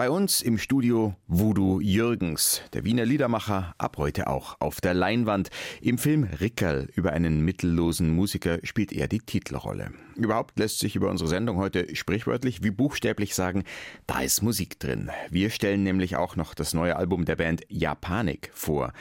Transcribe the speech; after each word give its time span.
Bei 0.00 0.08
uns 0.08 0.40
im 0.40 0.56
Studio 0.56 1.14
Voodoo 1.26 1.78
Jürgens, 1.78 2.62
der 2.72 2.84
Wiener 2.84 3.04
Liedermacher, 3.04 3.74
ab 3.76 3.98
heute 3.98 4.28
auch 4.28 4.56
auf 4.58 4.80
der 4.80 4.94
Leinwand. 4.94 5.50
Im 5.82 5.98
Film 5.98 6.24
Rickerl 6.24 6.88
über 6.94 7.12
einen 7.12 7.44
mittellosen 7.44 8.08
Musiker 8.08 8.60
spielt 8.62 8.94
er 8.94 9.08
die 9.08 9.18
Titelrolle. 9.18 9.92
Überhaupt 10.16 10.58
lässt 10.58 10.78
sich 10.78 10.96
über 10.96 11.10
unsere 11.10 11.28
Sendung 11.28 11.58
heute 11.58 11.94
sprichwörtlich 11.94 12.64
wie 12.64 12.70
buchstäblich 12.70 13.34
sagen, 13.34 13.64
da 14.06 14.22
ist 14.22 14.40
Musik 14.40 14.80
drin. 14.80 15.10
Wir 15.28 15.50
stellen 15.50 15.82
nämlich 15.82 16.16
auch 16.16 16.34
noch 16.34 16.54
das 16.54 16.72
neue 16.72 16.96
Album 16.96 17.26
der 17.26 17.36
Band 17.36 17.60
Japanik 17.68 18.50
vor. 18.54 18.94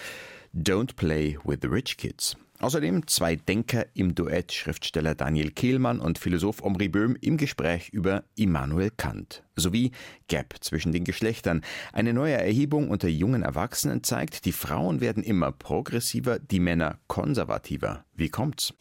Don't 0.54 0.98
Play 0.98 1.38
with 1.46 1.60
the 1.62 1.70
Rich 1.70 1.96
Kids. 1.96 2.36
Außerdem 2.62 3.08
zwei 3.08 3.38
Denker 3.38 3.86
im 3.94 4.16
Duett, 4.16 4.52
Schriftsteller 4.52 5.16
Daniel 5.16 5.52
Kehlmann 5.52 6.02
und 6.02 6.20
Philosoph 6.20 6.62
Omri 6.62 6.90
Böhm 6.90 7.16
im 7.22 7.38
Gespräch 7.38 7.90
über 7.90 8.26
Immanuel 8.36 8.92
Kant. 8.92 9.44
Sowie 9.56 9.92
Gap 10.28 10.56
zwischen 10.60 10.92
den 10.92 11.06
Geschlechtern. 11.06 11.62
Eine 11.94 12.14
neue 12.14 12.34
Erhebung 12.34 12.90
unter 12.90 13.08
jungen 13.08 13.44
Erwachsenen 13.44 14.04
zeigt, 14.04 14.44
die 14.44 14.52
Frauen 14.52 15.00
werden 15.00 15.24
immer 15.24 15.54
progressiver, 15.54 16.38
die 16.38 16.60
Männer 16.60 17.00
konservativer. 17.08 18.04
Wie 18.14 18.30
kommt's? 18.30 18.74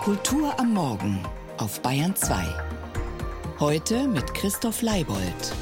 Kultur 0.00 0.58
am 0.58 0.74
Morgen 0.74 1.20
auf 1.58 1.80
Bayern 1.80 2.16
2. 2.16 2.44
Heute 3.60 4.08
mit 4.08 4.34
Christoph 4.34 4.82
Leibold. 4.82 5.54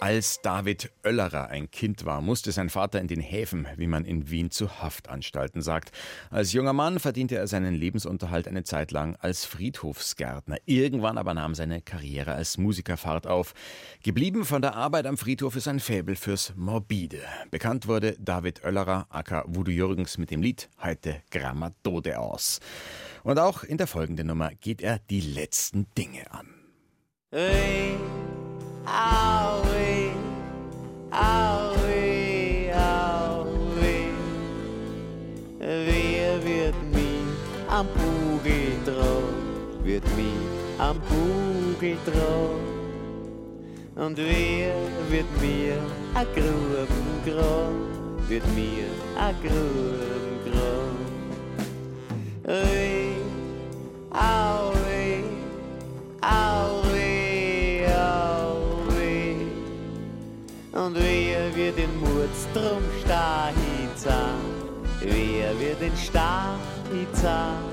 Als 0.00 0.40
David 0.42 0.92
Oellerer 1.04 1.48
ein 1.48 1.72
Kind 1.72 2.04
war, 2.04 2.20
musste 2.20 2.52
sein 2.52 2.70
Vater 2.70 3.00
in 3.00 3.08
den 3.08 3.20
Häfen, 3.20 3.66
wie 3.76 3.88
man 3.88 4.04
in 4.04 4.30
Wien 4.30 4.52
zu 4.52 4.80
Haftanstalten 4.80 5.60
sagt. 5.60 5.90
Als 6.30 6.52
junger 6.52 6.72
Mann 6.72 7.00
verdiente 7.00 7.36
er 7.36 7.48
seinen 7.48 7.74
Lebensunterhalt 7.74 8.46
eine 8.46 8.62
Zeit 8.62 8.92
lang 8.92 9.16
als 9.16 9.44
Friedhofsgärtner. 9.44 10.58
Irgendwann 10.66 11.18
aber 11.18 11.34
nahm 11.34 11.56
seine 11.56 11.82
Karriere 11.82 12.34
als 12.34 12.58
Musiker 12.58 12.96
Fahrt 12.96 13.26
auf. 13.26 13.54
Geblieben 14.04 14.44
von 14.44 14.62
der 14.62 14.76
Arbeit 14.76 15.04
am 15.04 15.18
Friedhof 15.18 15.56
ist 15.56 15.66
ein 15.66 15.80
Faible 15.80 16.14
fürs 16.14 16.52
Morbide. 16.54 17.22
Bekannt 17.50 17.88
wurde 17.88 18.14
David 18.20 18.64
Oellerer, 18.64 19.06
aka 19.10 19.44
Voodoo 19.48 19.72
Jürgens, 19.72 20.16
mit 20.16 20.30
dem 20.30 20.42
Lied 20.42 20.68
Heute 20.80 21.22
Grammatode 21.32 22.20
aus. 22.20 22.60
Und 23.24 23.40
auch 23.40 23.64
in 23.64 23.78
der 23.78 23.88
folgenden 23.88 24.28
Nummer 24.28 24.52
geht 24.60 24.80
er 24.80 25.00
die 25.10 25.20
letzten 25.20 25.88
Dinge 25.96 26.30
an. 26.30 26.46
Hey. 27.32 27.96
Aue, 28.90 29.47
aue, 31.18 32.70
aue. 32.72 33.96
Wer 35.58 36.44
wird 36.44 36.78
mich 36.92 37.26
am 37.68 37.86
Bugel 37.88 38.78
dran, 38.84 39.82
wird 39.82 40.04
mich 40.16 40.78
am 40.78 40.96
Bugel 41.08 41.96
dran. 42.06 42.78
Und 43.96 44.16
wer 44.16 44.74
wird 45.10 45.30
mir 45.40 45.76
a 46.14 46.22
Gruben 46.22 47.10
graben, 47.26 48.28
wird 48.28 48.46
mir 48.54 48.86
a 49.18 49.32
Gruben 49.42 50.38
graben. 50.46 51.08
Hey, 52.44 53.10
aue, 54.12 55.24
aue. 56.22 56.67
Und 60.78 60.94
wer 60.94 61.56
wird 61.56 61.76
den 61.76 61.98
Mordstrom 61.98 62.82
Stahizan? 63.02 64.38
Wer 65.00 65.58
wird 65.58 65.80
den 65.80 65.96
Stahizan? 65.96 67.64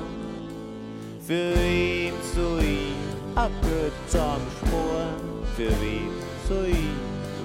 Für 1.22 1.54
wen 1.56 2.14
soll 2.34 2.64
ich 2.64 2.96
a 3.36 3.48
Götz 3.62 4.16
am 4.16 4.42
Sporen? 4.58 5.22
Für 5.56 5.70
wen 5.82 6.10
soll 6.50 6.66
ich 6.66 6.96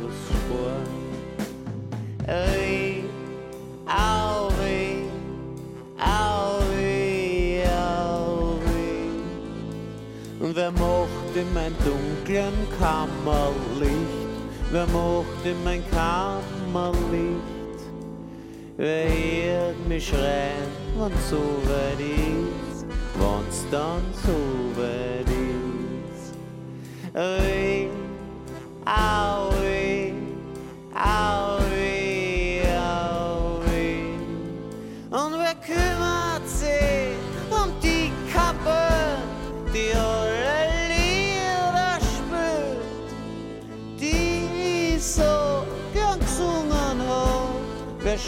was 0.00 0.14
sporen? 0.38 0.88
Ey, 2.26 3.04
auwe, 3.86 5.04
auwe, 5.98 7.62
auwe. 8.00 8.88
Und 10.40 10.56
wer 10.56 10.70
mochte 10.70 11.44
mein 11.52 11.74
dunklen 11.84 12.54
Kammerlicht? 12.78 14.19
Wer 14.72 14.86
mochte 14.86 15.52
mein 15.64 15.82
Kammerlicht? 15.90 17.00
Wer 18.76 19.08
hört 19.08 19.88
mich 19.88 20.06
schreien, 20.06 20.70
wenn's 20.96 21.28
so 21.28 21.38
weit 21.38 21.98
ist? 21.98 22.86
Wenn's 23.18 23.66
dann 23.72 24.02
so 24.24 24.36
weit 24.80 25.26
ist? 25.26 26.34
Ey, 27.14 27.88
aue, 28.84 29.49
Wer 48.10 48.18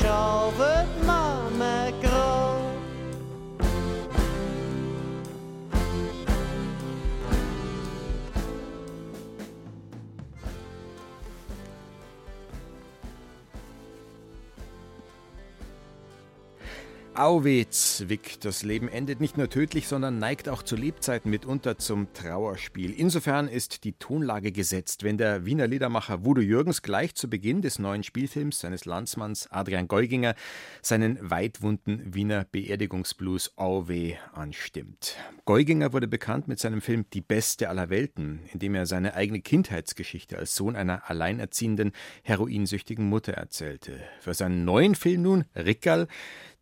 Auwezwick. 17.22 18.41
Das 18.41 18.65
Leben 18.65 18.88
endet 18.88 19.21
nicht 19.21 19.38
nur 19.38 19.49
tödlich, 19.49 19.87
sondern 19.87 20.19
neigt 20.19 20.49
auch 20.49 20.65
zu 20.65 20.75
Lebzeiten 20.75 21.31
mitunter 21.31 21.78
zum 21.78 22.12
Trauerspiel. 22.15 22.93
Insofern 22.93 23.47
ist 23.47 23.84
die 23.84 23.93
Tonlage 23.93 24.50
gesetzt, 24.50 25.05
wenn 25.05 25.19
der 25.19 25.47
Wiener 25.47 25.69
Liedermacher 25.69 26.25
Voodoo 26.25 26.43
Jürgens 26.43 26.82
gleich 26.82 27.15
zu 27.15 27.31
Beginn 27.31 27.62
des 27.62 27.78
neuen 27.78 28.03
Spielfilms 28.03 28.59
seines 28.59 28.87
Landsmanns 28.87 29.47
Adrian 29.53 29.87
Geuginger 29.87 30.34
seinen 30.81 31.16
weitwunden 31.31 32.12
Wiener 32.12 32.44
Beerdigungsblues 32.50 33.56
Auwe 33.56 34.16
anstimmt. 34.32 35.15
Geuginger 35.44 35.93
wurde 35.93 36.09
bekannt 36.09 36.49
mit 36.49 36.59
seinem 36.59 36.81
Film 36.81 37.06
Die 37.12 37.21
Beste 37.21 37.69
aller 37.69 37.88
Welten, 37.88 38.41
in 38.53 38.59
dem 38.59 38.75
er 38.75 38.87
seine 38.87 39.15
eigene 39.15 39.43
Kindheitsgeschichte 39.43 40.38
als 40.38 40.56
Sohn 40.56 40.75
einer 40.75 41.09
alleinerziehenden, 41.09 41.93
heroinsüchtigen 42.25 43.09
Mutter 43.09 43.34
erzählte. 43.34 44.00
Für 44.19 44.34
seinen 44.34 44.65
neuen 44.65 44.97
Film 44.97 45.22
nun, 45.22 45.44
Rickerl, 45.55 46.09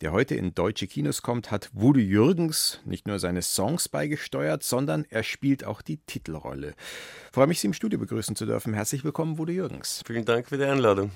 der 0.01 0.13
heute 0.13 0.35
in 0.35 0.55
deutsche 0.55 0.87
Kinos 0.87 1.21
kommt, 1.21 1.51
hat 1.51 1.71
Voodoo 1.75 2.01
Jürgens 2.01 2.81
nicht 2.87 3.07
nur 3.07 3.19
seine 3.19 3.43
Songs 3.43 3.89
beigesteuert, 3.89 4.63
sondern 4.63 5.05
er 5.11 5.23
spielt 5.23 5.65
auch 5.65 5.83
die 5.83 5.99
Titelrolle. 5.99 6.75
Freue 7.33 7.47
mich, 7.47 7.61
Sie 7.61 7.67
im 7.67 7.75
Studio 7.75 7.99
begrüßen 7.99 8.35
zu 8.35 8.47
dürfen. 8.47 8.73
Herzlich 8.73 9.05
willkommen, 9.05 9.37
Voodoo 9.37 9.53
Jürgens. 9.53 10.03
Vielen 10.07 10.25
Dank 10.25 10.49
für 10.49 10.57
die 10.57 10.65
Einladung. 10.65 11.11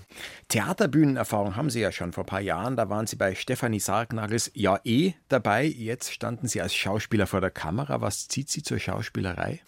Theaterbühnenerfahrung 0.49 1.57
haben 1.57 1.71
Sie 1.71 1.81
ja 1.81 1.93
schon 1.93 2.13
vor 2.13 2.25
ein 2.25 2.27
paar 2.27 2.41
Jahren. 2.43 2.77
Da 2.77 2.91
waren 2.91 3.07
Sie 3.07 3.17
bei 3.17 3.35
Stefanie 3.35 3.81
Sargnagels 3.81 4.51
Ja 4.55 4.79
eh 4.85 5.15
dabei. 5.29 5.65
Jetzt 5.65 6.13
standen 6.13 6.47
Sie 6.47 6.61
als 6.61 6.75
Schauspieler 6.75 7.27
vor 7.27 7.41
der 7.41 7.51
Kamera. 7.51 8.03
Was 8.03 8.29
zieht 8.29 8.51
Sie 8.51 8.63
zur 8.63 8.79
Schauspielerei? 8.79 9.63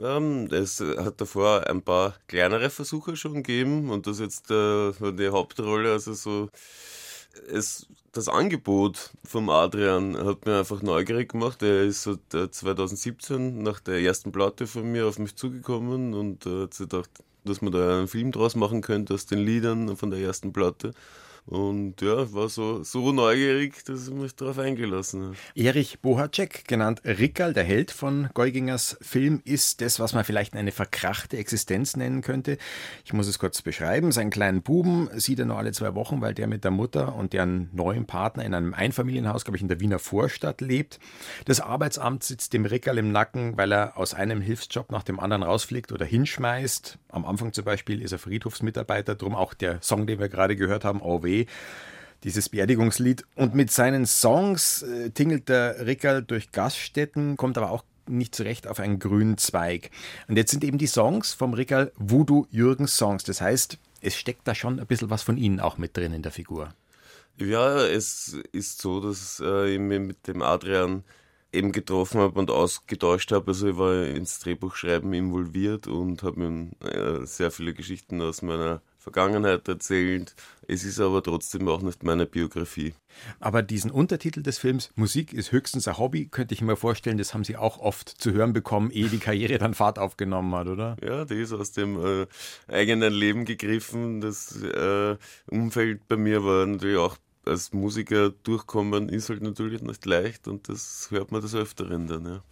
Ähm, 0.00 0.48
es 0.52 0.80
hat 0.80 1.20
davor 1.20 1.68
ein 1.68 1.82
paar 1.82 2.16
kleinere 2.26 2.70
Versuche 2.70 3.16
schon 3.16 3.34
gegeben 3.34 3.90
und 3.90 4.06
das 4.06 4.18
jetzt 4.18 4.50
äh, 4.50 4.92
die 5.12 5.28
Hauptrolle, 5.28 5.92
also 5.92 6.12
so 6.14 6.50
es, 7.52 7.86
das 8.12 8.28
Angebot 8.28 9.10
vom 9.24 9.50
Adrian 9.50 10.16
hat 10.16 10.46
mir 10.46 10.58
einfach 10.58 10.82
neugierig 10.82 11.32
gemacht. 11.32 11.62
Er 11.62 11.84
ist 11.84 12.02
so 12.02 12.16
2017 12.30 13.62
nach 13.62 13.80
der 13.80 14.00
ersten 14.00 14.32
Platte 14.32 14.66
von 14.66 14.90
mir 14.90 15.06
auf 15.06 15.18
mich 15.18 15.36
zugekommen 15.36 16.14
und 16.14 16.46
äh, 16.46 16.62
hat 16.62 16.74
sich 16.74 16.88
gedacht, 16.88 17.10
dass 17.44 17.62
man 17.62 17.72
da 17.72 17.98
einen 17.98 18.08
Film 18.08 18.32
draus 18.32 18.56
machen 18.56 18.82
könnte 18.82 19.14
aus 19.14 19.26
den 19.26 19.38
Liedern 19.38 19.96
von 19.96 20.10
der 20.10 20.20
ersten 20.20 20.52
Platte. 20.52 20.92
Und 21.48 22.02
ja, 22.02 22.30
war 22.34 22.50
so, 22.50 22.82
so 22.82 23.10
neugierig, 23.10 23.82
dass 23.86 24.06
ich 24.06 24.14
mich 24.14 24.36
darauf 24.36 24.58
eingelassen 24.58 25.22
habe. 25.24 25.36
Erich 25.54 26.00
Bohacek, 26.00 26.68
genannt 26.68 27.00
Rickerl, 27.06 27.54
der 27.54 27.64
Held 27.64 27.90
von 27.90 28.28
Geugingers 28.34 28.98
Film, 29.00 29.40
ist 29.46 29.80
das, 29.80 29.98
was 29.98 30.12
man 30.12 30.24
vielleicht 30.24 30.54
eine 30.54 30.72
verkrachte 30.72 31.38
Existenz 31.38 31.96
nennen 31.96 32.20
könnte. 32.20 32.58
Ich 33.06 33.14
muss 33.14 33.28
es 33.28 33.38
kurz 33.38 33.62
beschreiben. 33.62 34.12
Seinen 34.12 34.28
kleinen 34.28 34.60
Buben 34.60 35.08
sieht 35.14 35.38
er 35.38 35.46
nur 35.46 35.56
alle 35.56 35.72
zwei 35.72 35.94
Wochen, 35.94 36.20
weil 36.20 36.34
der 36.34 36.48
mit 36.48 36.64
der 36.64 36.70
Mutter 36.70 37.14
und 37.14 37.32
deren 37.32 37.70
neuen 37.72 38.04
Partner 38.04 38.44
in 38.44 38.52
einem 38.52 38.74
Einfamilienhaus, 38.74 39.44
glaube 39.44 39.56
ich, 39.56 39.62
in 39.62 39.68
der 39.68 39.80
Wiener 39.80 39.98
Vorstadt 39.98 40.60
lebt. 40.60 41.00
Das 41.46 41.60
Arbeitsamt 41.60 42.24
sitzt 42.24 42.52
dem 42.52 42.66
Rickerl 42.66 42.98
im 42.98 43.10
Nacken, 43.10 43.56
weil 43.56 43.72
er 43.72 43.96
aus 43.96 44.12
einem 44.12 44.42
Hilfsjob 44.42 44.92
nach 44.92 45.02
dem 45.02 45.18
anderen 45.18 45.42
rausfliegt 45.42 45.92
oder 45.92 46.04
hinschmeißt. 46.04 46.98
Am 47.10 47.24
Anfang 47.24 47.52
zum 47.52 47.64
Beispiel 47.64 48.02
ist 48.02 48.12
er 48.12 48.18
Friedhofsmitarbeiter, 48.18 49.14
drum 49.14 49.34
auch 49.34 49.54
der 49.54 49.80
Song, 49.82 50.06
den 50.06 50.18
wir 50.18 50.28
gerade 50.28 50.56
gehört 50.56 50.84
haben, 50.84 51.00
OW 51.00 51.46
dieses 52.24 52.48
Beerdigungslied. 52.48 53.24
Und 53.34 53.54
mit 53.54 53.70
seinen 53.70 54.06
Songs 54.06 54.82
äh, 54.82 55.10
tingelt 55.10 55.48
der 55.48 55.86
Rickerl 55.86 56.22
durch 56.22 56.52
Gaststätten, 56.52 57.36
kommt 57.36 57.56
aber 57.56 57.70
auch 57.70 57.84
nicht 58.06 58.34
zurecht 58.34 58.66
auf 58.66 58.80
einen 58.80 58.98
grünen 58.98 59.38
Zweig. 59.38 59.90
Und 60.28 60.36
jetzt 60.36 60.50
sind 60.50 60.64
eben 60.64 60.78
die 60.78 60.86
Songs 60.86 61.34
vom 61.34 61.54
Rickerl 61.54 61.92
Voodoo 61.96 62.46
Jürgens 62.50 62.96
Songs. 62.96 63.24
Das 63.24 63.40
heißt, 63.40 63.78
es 64.00 64.16
steckt 64.16 64.46
da 64.48 64.54
schon 64.54 64.80
ein 64.80 64.86
bisschen 64.86 65.10
was 65.10 65.22
von 65.22 65.36
Ihnen 65.36 65.60
auch 65.60 65.78
mit 65.78 65.96
drin 65.96 66.12
in 66.12 66.22
der 66.22 66.32
Figur. 66.32 66.74
Ja, 67.36 67.84
es 67.86 68.36
ist 68.52 68.80
so, 68.80 69.00
dass 69.00 69.40
äh, 69.44 69.74
ich 69.74 69.78
mit 69.78 70.26
dem 70.26 70.42
Adrian 70.42 71.04
eben 71.52 71.72
getroffen 71.72 72.20
habe 72.20 72.38
und 72.38 72.50
ausgetauscht 72.50 73.32
habe. 73.32 73.48
Also 73.48 73.68
ich 73.68 73.78
war 73.78 74.04
ins 74.04 74.38
Drehbuchschreiben 74.40 75.12
involviert 75.12 75.86
und 75.86 76.22
habe 76.22 76.40
mir 76.48 76.70
äh, 76.86 77.26
sehr 77.26 77.50
viele 77.50 77.74
Geschichten 77.74 78.20
aus 78.20 78.42
meiner 78.42 78.82
Vergangenheit 78.98 79.66
erzählt. 79.66 80.34
Es 80.66 80.84
ist 80.84 81.00
aber 81.00 81.22
trotzdem 81.22 81.66
auch 81.68 81.80
nicht 81.80 82.02
meine 82.02 82.26
Biografie. 82.26 82.92
Aber 83.40 83.62
diesen 83.62 83.90
Untertitel 83.90 84.42
des 84.42 84.58
Films, 84.58 84.90
Musik 84.96 85.32
ist 85.32 85.50
höchstens 85.50 85.88
ein 85.88 85.96
Hobby, 85.96 86.26
könnte 86.26 86.52
ich 86.52 86.60
mir 86.60 86.76
vorstellen, 86.76 87.16
das 87.16 87.32
haben 87.32 87.44
Sie 87.44 87.56
auch 87.56 87.78
oft 87.78 88.08
zu 88.08 88.32
hören 88.32 88.52
bekommen, 88.52 88.90
ehe 88.90 89.08
die 89.08 89.18
Karriere 89.18 89.56
dann 89.56 89.72
Fahrt 89.72 89.98
aufgenommen 89.98 90.54
hat, 90.54 90.66
oder? 90.66 90.96
Ja, 91.02 91.24
die 91.24 91.40
ist 91.40 91.52
aus 91.52 91.72
dem 91.72 91.98
äh, 92.04 92.26
eigenen 92.70 93.14
Leben 93.14 93.46
gegriffen. 93.46 94.20
Das 94.20 94.54
äh, 94.60 95.16
Umfeld 95.46 96.06
bei 96.08 96.16
mir 96.16 96.44
war 96.44 96.66
natürlich 96.66 96.98
auch 96.98 97.16
als 97.44 97.72
Musiker 97.72 98.30
durchkommen, 98.30 99.08
ist 99.08 99.28
halt 99.28 99.42
natürlich 99.42 99.82
nicht 99.82 100.04
leicht 100.06 100.48
und 100.48 100.68
das 100.68 101.08
hört 101.10 101.32
man 101.32 101.40
des 101.40 101.54
Öfteren 101.54 102.06
dann, 102.06 102.24
ja. 102.26 102.42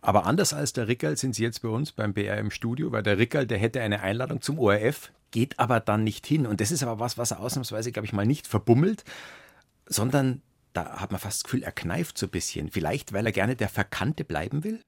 Aber 0.00 0.26
anders 0.26 0.52
als 0.52 0.72
der 0.72 0.88
Rickerl 0.88 1.16
sind 1.16 1.34
Sie 1.34 1.42
jetzt 1.42 1.62
bei 1.62 1.68
uns 1.68 1.92
beim 1.92 2.14
BR 2.14 2.38
im 2.38 2.50
Studio, 2.50 2.92
weil 2.92 3.02
der 3.02 3.18
Rickerl, 3.18 3.46
der 3.46 3.58
hätte 3.58 3.80
eine 3.80 4.00
Einladung 4.00 4.40
zum 4.40 4.58
ORF, 4.58 5.12
geht 5.30 5.58
aber 5.58 5.80
dann 5.80 6.04
nicht 6.04 6.26
hin. 6.26 6.46
Und 6.46 6.60
das 6.60 6.70
ist 6.70 6.82
aber 6.82 7.00
was, 7.00 7.18
was 7.18 7.32
er 7.32 7.40
ausnahmsweise, 7.40 7.92
glaube 7.92 8.06
ich, 8.06 8.12
mal 8.12 8.26
nicht 8.26 8.46
verbummelt, 8.46 9.04
sondern 9.86 10.42
da 10.72 11.00
hat 11.00 11.10
man 11.10 11.20
fast 11.20 11.38
das 11.38 11.44
Gefühl, 11.44 11.62
er 11.62 11.72
kneift 11.72 12.18
so 12.18 12.26
ein 12.26 12.30
bisschen. 12.30 12.70
Vielleicht, 12.70 13.12
weil 13.12 13.26
er 13.26 13.32
gerne 13.32 13.56
der 13.56 13.68
Verkannte 13.68 14.24
bleiben 14.24 14.62
will? 14.62 14.82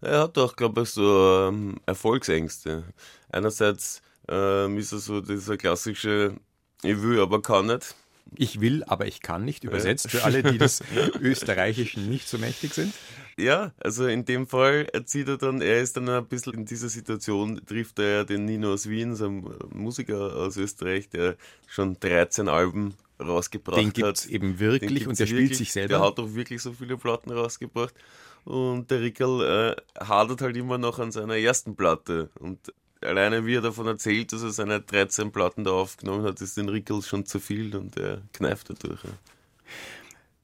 Er 0.00 0.22
hat 0.22 0.36
doch, 0.36 0.56
glaube 0.56 0.82
ich, 0.82 0.90
so 0.90 1.48
ähm, 1.48 1.80
Erfolgsängste. 1.86 2.84
Einerseits 3.30 4.02
ähm, 4.28 4.76
ist 4.78 4.92
er 4.92 4.98
so 4.98 5.20
dieser 5.20 5.56
klassische, 5.56 6.36
ich 6.82 7.00
will, 7.02 7.20
aber 7.20 7.40
kann 7.40 7.66
nicht. 7.66 7.94
Ich 8.34 8.60
will, 8.60 8.82
aber 8.84 9.06
ich 9.06 9.20
kann 9.20 9.44
nicht, 9.44 9.64
übersetzt 9.64 10.10
für 10.10 10.24
alle, 10.24 10.42
die 10.42 10.58
des 10.58 10.82
Österreichischen 11.20 12.08
nicht 12.08 12.28
so 12.28 12.38
mächtig 12.38 12.72
sind. 12.72 12.94
Ja, 13.36 13.72
also 13.78 14.06
in 14.06 14.24
dem 14.24 14.46
Fall 14.46 14.86
erzieht 14.92 15.28
er 15.28 15.38
dann, 15.38 15.60
er 15.60 15.80
ist 15.80 15.96
dann 15.96 16.08
ein 16.08 16.26
bisschen 16.26 16.54
in 16.54 16.64
dieser 16.64 16.88
Situation, 16.88 17.60
trifft 17.66 17.98
er 17.98 18.08
ja 18.08 18.24
den 18.24 18.44
Nino 18.44 18.72
aus 18.72 18.88
Wien, 18.88 19.16
so 19.16 19.26
ein 19.26 19.44
Musiker 19.72 20.36
aus 20.36 20.56
Österreich, 20.56 21.08
der 21.08 21.36
schon 21.66 21.98
13 22.00 22.48
Alben 22.48 22.94
rausgebracht 23.20 23.78
den 23.78 23.92
gibt's 23.92 24.24
hat. 24.24 24.30
eben 24.30 24.58
wirklich 24.58 25.06
und 25.06 25.18
der 25.18 25.28
wirklich, 25.28 25.46
spielt 25.46 25.56
sich 25.56 25.72
selber. 25.72 25.88
Der 25.88 26.00
hat 26.00 26.18
auch 26.18 26.34
wirklich 26.34 26.62
so 26.62 26.72
viele 26.72 26.96
Platten 26.96 27.30
rausgebracht. 27.30 27.94
Und 28.44 28.90
der 28.90 29.00
Rickel 29.00 29.76
äh, 29.78 30.04
hadert 30.04 30.40
halt 30.40 30.56
immer 30.56 30.76
noch 30.76 30.98
an 30.98 31.12
seiner 31.12 31.36
ersten 31.36 31.76
Platte. 31.76 32.30
Und 32.40 32.72
alleine 33.04 33.46
wie 33.46 33.56
er 33.56 33.60
davon 33.60 33.86
erzählt, 33.86 34.32
dass 34.32 34.42
er 34.42 34.50
seine 34.50 34.80
13 34.80 35.32
Platten 35.32 35.64
da 35.64 35.72
aufgenommen 35.72 36.24
hat, 36.24 36.40
ist 36.40 36.56
den 36.56 36.68
Rickel 36.68 37.02
schon 37.02 37.26
zu 37.26 37.40
viel 37.40 37.74
und 37.76 37.96
er 37.96 38.22
kneift 38.32 38.70
dadurch. 38.70 39.00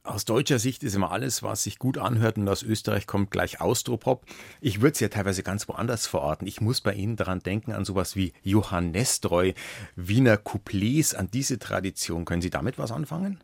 Aus 0.08 0.24
deutscher 0.24 0.58
Sicht 0.58 0.84
ist 0.84 0.94
immer 0.94 1.12
alles, 1.12 1.42
was 1.42 1.64
sich 1.64 1.78
gut 1.78 1.98
anhört 1.98 2.38
und 2.38 2.48
aus 2.48 2.62
Österreich 2.62 3.06
kommt 3.06 3.30
gleich 3.30 3.60
Austropop. 3.60 4.24
Ich 4.62 4.80
würde 4.80 4.92
es 4.94 5.00
ja 5.00 5.08
teilweise 5.08 5.42
ganz 5.42 5.68
woanders 5.68 6.06
verorten. 6.06 6.48
Ich 6.48 6.62
muss 6.62 6.80
bei 6.80 6.94
Ihnen 6.94 7.16
daran 7.16 7.40
denken, 7.40 7.72
an 7.72 7.84
sowas 7.84 8.16
wie 8.16 8.32
Johann 8.42 8.90
Nestroy, 8.90 9.54
Wiener 9.96 10.38
Couplets, 10.38 11.14
an 11.14 11.30
diese 11.30 11.58
Tradition. 11.58 12.24
Können 12.24 12.40
Sie 12.40 12.48
damit 12.48 12.78
was 12.78 12.90
anfangen? 12.90 13.38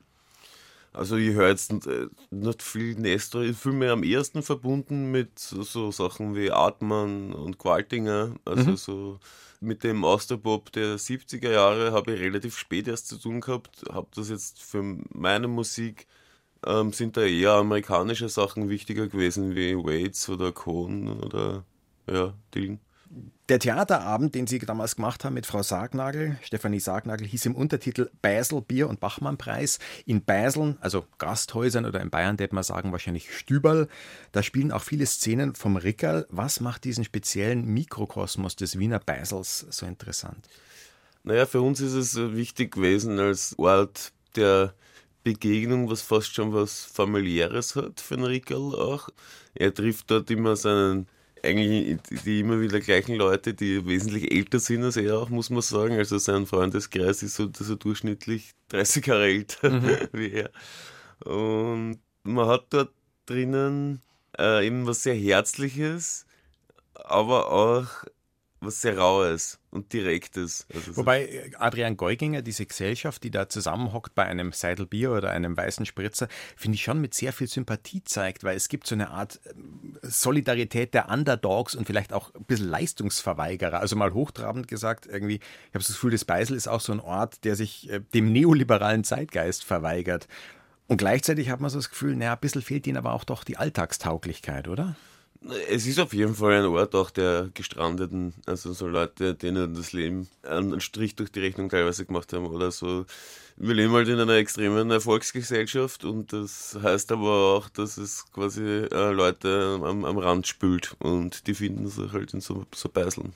Also 0.95 1.17
ich 1.17 1.35
höre 1.35 1.49
jetzt 1.49 1.73
äh, 1.87 2.07
nicht 2.31 2.63
viel 2.63 2.95
Nestroy, 2.95 3.51
ich 3.51 3.57
fühle 3.57 3.75
mich 3.75 3.91
am 3.91 4.05
ersten 4.05 4.43
verbunden 4.43 5.11
mit 5.11 5.39
so 5.39 5.91
Sachen 5.91 6.37
wie 6.37 6.53
Artmann 6.53 7.33
und 7.33 7.59
Qualtinger, 7.59 8.37
also 8.45 8.71
mhm. 8.71 8.77
so 8.77 9.19
mit 9.61 9.83
dem 9.83 10.05
Austropop 10.05 10.71
der 10.71 10.97
70er 10.97 11.51
Jahre 11.51 11.93
habe 11.93 12.15
ich 12.15 12.21
relativ 12.21 12.57
spät 12.57 12.87
erst 12.87 13.09
zu 13.09 13.19
tun 13.19 13.41
gehabt, 13.41 13.83
habe 13.91 14.07
das 14.15 14.29
jetzt 14.29 14.63
für 14.63 14.83
meine 15.11 15.49
Musik 15.49 16.07
ähm, 16.65 16.93
sind 16.93 17.17
da 17.17 17.23
eher 17.23 17.55
amerikanische 17.55 18.29
Sachen 18.29 18.69
wichtiger 18.69 19.09
gewesen, 19.09 19.57
wie 19.57 19.77
Waits 19.77 20.29
oder 20.29 20.53
Cohn 20.53 21.09
oder 21.09 21.65
ja, 22.09 22.35
Dylan. 22.55 22.79
Der 23.51 23.59
Theaterabend, 23.59 24.35
den 24.35 24.47
Sie 24.47 24.59
damals 24.59 24.97
gemacht 24.97 25.23
haben 25.23 25.35
mit 25.35 25.45
Frau 25.45 25.63
Sargnagel, 25.63 26.39
Stefanie 26.43 26.81
Sargnagel, 26.81 27.27
hieß 27.27 27.45
im 27.45 27.55
Untertitel 27.55 28.09
Basel 28.23 28.63
Bier- 28.63 28.89
und 28.89 29.01
Bachmann-Preis. 29.01 29.81
In 30.07 30.25
Baseln, 30.25 30.79
also 30.81 31.05
Gasthäusern 31.19 31.85
oder 31.85 32.01
in 32.01 32.09
Bayern, 32.09 32.39
hätte 32.39 32.55
man 32.55 32.65
sagen, 32.65 32.91
wahrscheinlich 32.91 33.37
Stüberl. 33.37 33.89
Da 34.33 34.43
spielen 34.43 34.73
auch 34.73 34.83
viele 34.83 35.05
Szenen 35.05 35.55
vom 35.55 35.77
Rickerl. 35.77 36.27
Was 36.31 36.61
macht 36.61 36.85
diesen 36.85 37.05
speziellen 37.05 37.67
Mikrokosmos 37.67 38.57
des 38.57 38.79
Wiener 38.79 38.99
Basels 38.99 39.67
so 39.69 39.85
interessant? 39.85 40.49
Naja, 41.23 41.45
für 41.45 41.61
uns 41.61 41.83
ist 41.83 41.93
es 41.93 42.17
wichtig 42.17 42.73
gewesen 42.73 43.19
als 43.19 43.59
Ort 43.59 44.13
der 44.37 44.73
Begegnung, 45.23 45.91
was 45.91 46.01
fast 46.01 46.35
schon 46.35 46.55
was 46.55 46.87
familiäres 46.87 47.77
hat 47.77 48.01
für 48.01 48.17
den 48.17 48.25
Rickerl 48.25 48.75
auch. 48.75 49.11
Er 49.55 49.75
trifft 49.75 50.11
dort 50.11 50.31
immer 50.31 50.57
seinen, 50.57 51.09
eigentlich 51.45 51.99
die 52.25 52.41
immer 52.41 52.61
wieder 52.61 52.81
gleichen 52.81 53.15
Leute, 53.15 53.55
die 53.55 53.87
wesentlich 53.87 54.33
älter 54.33 54.59
sind 54.59 54.85
als 54.85 54.97
er 54.97 55.19
auch, 55.19 55.29
muss 55.29 55.51
man 55.51 55.63
sagen. 55.63 55.97
Also 55.97 56.19
sein 56.19 56.47
Freundeskreis 56.47 57.23
ist 57.23 57.37
so, 57.37 57.51
so 57.53 57.75
durchschnittlich 57.75 58.53
30 58.69 59.07
Jahre 59.07 59.27
älter 59.27 59.71
mhm. 59.71 59.99
wie 60.13 60.33
er. 60.33 60.51
Und 61.25 61.99
man 62.23 62.49
hat 62.49 62.67
dort 62.71 62.93
drinnen 63.27 64.03
äh, 64.39 64.67
eben 64.67 64.87
was 64.87 65.03
sehr 65.03 65.15
Herzliches, 65.15 66.27
aber 66.95 67.51
auch 67.51 68.05
was 68.65 68.81
sehr 68.81 68.99
Raues 68.99 69.59
und 69.71 69.93
Direktes. 69.93 70.67
Also 70.73 70.97
Wobei 70.97 71.27
äh, 71.27 71.51
Adrian 71.57 71.97
Geuginger, 71.97 72.43
diese 72.43 72.67
Gesellschaft, 72.67 73.23
die 73.23 73.31
da 73.31 73.49
zusammenhockt 73.49 74.15
bei 74.15 74.25
einem 74.25 74.53
Seidelbier 74.53 75.13
oder 75.13 75.31
einem 75.31 75.57
weißen 75.57 75.87
Spritzer, 75.87 76.29
finde 76.57 76.77
ich 76.77 76.83
schon 76.83 77.01
mit 77.01 77.15
sehr 77.15 77.33
viel 77.33 77.47
Sympathie 77.47 78.03
zeigt, 78.05 78.45
weil 78.45 78.57
es 78.57 78.69
gibt 78.69 78.87
so 78.87 78.95
eine 78.95 79.11
Art 79.11 79.41
ähm, 79.51 79.94
Solidarität 80.05 80.95
der 80.95 81.09
Underdogs 81.11 81.75
und 81.75 81.87
vielleicht 81.87 82.13
auch 82.13 82.35
ein 82.35 82.45
bisschen 82.45 82.69
Leistungsverweigerer. 82.69 83.81
Also 83.81 83.97
mal 83.97 84.13
hochtrabend 84.13 84.69
gesagt, 84.69 85.07
irgendwie, 85.07 85.37
ich 85.37 85.75
habe 85.75 85.85
das 85.85 85.89
Gefühl, 85.89 86.13
das 86.13 86.25
Beisel 86.25 86.57
ist 86.57 86.69
auch 86.69 86.81
so 86.81 86.93
ein 86.93 87.01
Ort, 87.01 87.45
der 87.45 87.57
sich 87.57 87.91
äh, 87.91 88.01
dem 88.15 88.33
neoliberalen 88.33 89.05
Zeitgeist 89.05 89.65
verweigert. 89.65 90.29
Und 90.87 90.99
gleichzeitig 90.99 91.51
hat 91.51 91.61
man 91.61 91.71
so 91.71 91.79
das 91.79 91.91
Gefühl, 91.91 92.17
naja, 92.17 92.35
ein 92.35 92.41
bisschen 92.41 92.63
fehlt 92.63 92.87
ihnen 92.87 92.99
aber 92.99 93.13
auch 93.13 93.25
doch 93.25 93.45
die 93.45 93.57
Alltagstauglichkeit, 93.57 94.69
oder? 94.69 94.97
Es 95.69 95.87
ist 95.87 95.99
auf 95.99 96.15
jeden 96.15 96.35
Fall 96.35 96.55
ein 96.55 96.65
Ort 96.65 96.95
auch 96.95 97.11
der 97.11 97.51
Gestrandeten, 97.53 98.33
also 98.47 98.73
so 98.73 98.87
Leute, 98.89 99.35
denen 99.35 99.75
das 99.75 99.93
Leben 99.93 100.29
einen 100.43 100.81
Strich 100.81 101.17
durch 101.17 101.31
die 101.31 101.41
Rechnung 101.41 101.69
teilweise 101.69 102.07
gemacht 102.07 102.33
haben 102.33 102.47
oder 102.47 102.71
so. 102.71 103.05
Wir 103.57 103.75
leben 103.75 103.93
halt 103.93 104.09
in 104.09 104.19
einer 104.19 104.35
extremen 104.35 104.91
Erfolgsgesellschaft 104.91 106.05
und 106.05 106.33
das 106.33 106.79
heißt 106.83 107.13
aber 107.13 107.57
auch, 107.57 107.69
dass 107.69 107.99
es 107.99 108.25
quasi 108.33 108.63
äh, 108.63 109.11
Leute 109.13 109.79
am, 109.83 110.05
am 110.05 110.19
Rand 110.19 110.47
spült 110.47 110.97
und 110.99 111.47
die 111.47 111.55
finden 111.55 111.89
sich 111.89 112.13
halt 112.13 112.33
in 112.33 112.41
so, 112.41 112.65
so 112.75 112.89
Beiseln. 112.89 113.35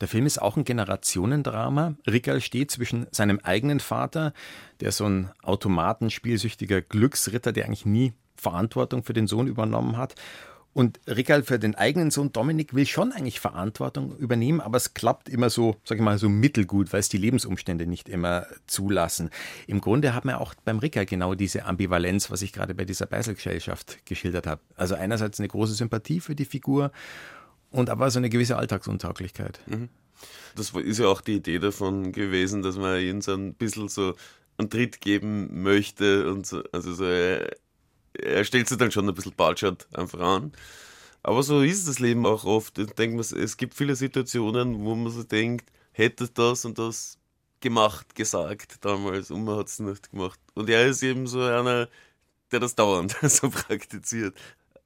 Der 0.00 0.08
Film 0.08 0.26
ist 0.26 0.42
auch 0.42 0.56
ein 0.56 0.64
Generationendrama. 0.64 1.94
Rickerl 2.06 2.40
steht 2.40 2.72
zwischen 2.72 3.06
seinem 3.12 3.38
eigenen 3.42 3.80
Vater, 3.80 4.32
der 4.80 4.90
so 4.90 5.04
ein 5.04 5.30
automatenspielsüchtiger 5.42 6.82
Glücksritter, 6.82 7.52
der 7.52 7.66
eigentlich 7.66 7.86
nie 7.86 8.12
Verantwortung 8.34 9.02
für 9.02 9.12
den 9.12 9.26
Sohn 9.26 9.46
übernommen 9.46 9.96
hat, 9.96 10.14
und 10.78 11.00
Rickerl 11.08 11.42
für 11.42 11.58
den 11.58 11.74
eigenen 11.74 12.12
Sohn 12.12 12.32
Dominik 12.32 12.72
will 12.72 12.86
schon 12.86 13.10
eigentlich 13.10 13.40
Verantwortung 13.40 14.16
übernehmen, 14.16 14.60
aber 14.60 14.76
es 14.76 14.94
klappt 14.94 15.28
immer 15.28 15.50
so, 15.50 15.74
sag 15.82 15.98
ich 15.98 16.04
mal, 16.04 16.18
so 16.18 16.28
mittelgut, 16.28 16.92
weil 16.92 17.00
es 17.00 17.08
die 17.08 17.18
Lebensumstände 17.18 17.84
nicht 17.84 18.08
immer 18.08 18.46
zulassen. 18.68 19.30
Im 19.66 19.80
Grunde 19.80 20.14
hat 20.14 20.24
man 20.24 20.36
auch 20.36 20.54
beim 20.64 20.78
Rickerl 20.78 21.04
genau 21.04 21.34
diese 21.34 21.64
Ambivalenz, 21.64 22.30
was 22.30 22.42
ich 22.42 22.52
gerade 22.52 22.76
bei 22.76 22.84
dieser 22.84 23.06
Beiselgesellschaft 23.06 24.06
geschildert 24.06 24.46
habe. 24.46 24.60
Also 24.76 24.94
einerseits 24.94 25.40
eine 25.40 25.48
große 25.48 25.74
Sympathie 25.74 26.20
für 26.20 26.36
die 26.36 26.44
Figur 26.44 26.92
und 27.72 27.90
aber 27.90 28.12
so 28.12 28.20
eine 28.20 28.30
gewisse 28.30 28.56
Alltagsuntauglichkeit. 28.56 29.58
Mhm. 29.66 29.88
Das 30.54 30.70
ist 30.70 30.98
ja 30.98 31.08
auch 31.08 31.22
die 31.22 31.38
Idee 31.38 31.58
davon 31.58 32.12
gewesen, 32.12 32.62
dass 32.62 32.76
man 32.76 33.00
ihnen 33.00 33.20
so 33.20 33.34
ein 33.34 33.54
bisschen 33.54 33.88
so 33.88 34.14
einen 34.58 34.70
Tritt 34.70 35.00
geben 35.00 35.60
möchte 35.60 36.30
und 36.30 36.46
so, 36.46 36.62
also 36.70 36.92
so 36.92 37.04
er 38.14 38.44
stellt 38.44 38.68
sich 38.68 38.78
dann 38.78 38.90
schon 38.90 39.08
ein 39.08 39.14
bisschen 39.14 39.34
batschert 39.34 39.88
einfach 39.94 40.20
an. 40.20 40.52
Aber 41.22 41.42
so 41.42 41.60
ist 41.62 41.88
das 41.88 41.98
Leben 41.98 42.26
auch 42.26 42.44
oft. 42.44 42.78
Ich 42.78 42.92
denke, 42.92 43.20
es 43.20 43.56
gibt 43.56 43.74
viele 43.74 43.96
Situationen, 43.96 44.84
wo 44.84 44.94
man 44.94 45.12
so 45.12 45.22
denkt, 45.22 45.70
hätte 45.92 46.28
das 46.28 46.64
und 46.64 46.78
das 46.78 47.18
gemacht, 47.60 48.14
gesagt 48.14 48.84
damals 48.84 49.30
und 49.30 49.44
man 49.44 49.58
hat 49.58 49.66
es 49.66 49.80
nicht 49.80 50.10
gemacht. 50.10 50.38
Und 50.54 50.70
er 50.70 50.86
ist 50.86 51.02
eben 51.02 51.26
so 51.26 51.42
einer, 51.42 51.88
der 52.52 52.60
das 52.60 52.74
dauernd 52.74 53.16
so 53.22 53.50
praktiziert. 53.50 54.36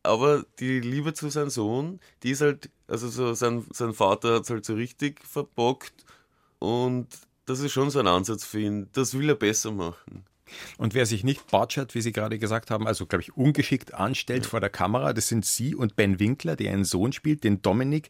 Aber 0.02 0.44
die 0.58 0.80
Liebe 0.80 1.14
zu 1.14 1.28
seinem 1.28 1.50
Sohn, 1.50 2.00
die 2.22 2.30
ist 2.30 2.40
halt, 2.40 2.70
also 2.88 3.08
so 3.08 3.34
sein, 3.34 3.64
sein 3.70 3.92
Vater 3.94 4.36
hat 4.36 4.44
es 4.44 4.50
halt 4.50 4.64
so 4.64 4.74
richtig 4.74 5.24
verbockt 5.24 6.04
und 6.58 7.06
das 7.46 7.60
ist 7.60 7.72
schon 7.72 7.90
so 7.90 8.00
ein 8.00 8.06
Ansatz 8.06 8.44
für 8.44 8.60
ihn. 8.60 8.88
Das 8.92 9.16
will 9.16 9.28
er 9.28 9.36
besser 9.36 9.70
machen. 9.70 10.24
Und 10.78 10.94
wer 10.94 11.06
sich 11.06 11.24
nicht 11.24 11.50
batschert, 11.50 11.94
wie 11.94 12.00
Sie 12.00 12.12
gerade 12.12 12.38
gesagt 12.38 12.70
haben, 12.70 12.86
also 12.86 13.06
glaube 13.06 13.22
ich 13.22 13.36
ungeschickt 13.36 13.94
anstellt 13.94 14.44
ja. 14.44 14.50
vor 14.50 14.60
der 14.60 14.70
Kamera, 14.70 15.12
das 15.12 15.28
sind 15.28 15.44
Sie 15.44 15.74
und 15.74 15.96
Ben 15.96 16.18
Winkler, 16.18 16.56
der 16.56 16.72
einen 16.72 16.84
Sohn 16.84 17.12
spielt, 17.12 17.44
den 17.44 17.62
Dominik. 17.62 18.08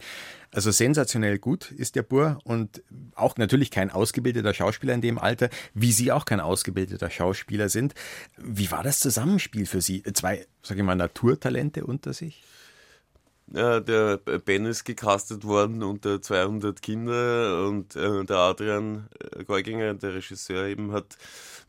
Also 0.50 0.70
sensationell 0.70 1.38
gut 1.38 1.70
ist 1.70 1.96
der 1.96 2.02
Bur 2.02 2.38
und 2.44 2.82
auch 3.14 3.36
natürlich 3.36 3.70
kein 3.70 3.90
ausgebildeter 3.90 4.52
Schauspieler 4.52 4.92
in 4.92 5.00
dem 5.00 5.18
Alter, 5.18 5.48
wie 5.72 5.92
Sie 5.92 6.12
auch 6.12 6.26
kein 6.26 6.40
ausgebildeter 6.40 7.08
Schauspieler 7.08 7.68
sind. 7.68 7.94
Wie 8.36 8.70
war 8.70 8.82
das 8.82 9.00
Zusammenspiel 9.00 9.66
für 9.66 9.80
Sie? 9.80 10.02
Zwei, 10.14 10.46
sage 10.62 10.80
ich 10.80 10.86
mal, 10.86 10.94
Naturtalente 10.94 11.84
unter 11.84 12.12
sich? 12.12 12.42
Ja, 13.54 13.80
der 13.80 14.16
Ben 14.16 14.64
ist 14.64 14.84
gecastet 14.84 15.44
worden 15.44 15.82
unter 15.82 16.22
200 16.22 16.80
Kinder 16.80 17.66
und 17.68 17.94
äh, 17.96 18.24
der 18.24 18.36
Adrian 18.38 19.08
Geuginger, 19.46 19.94
der 19.94 20.14
Regisseur, 20.14 20.64
eben 20.66 20.92
hat 20.92 21.18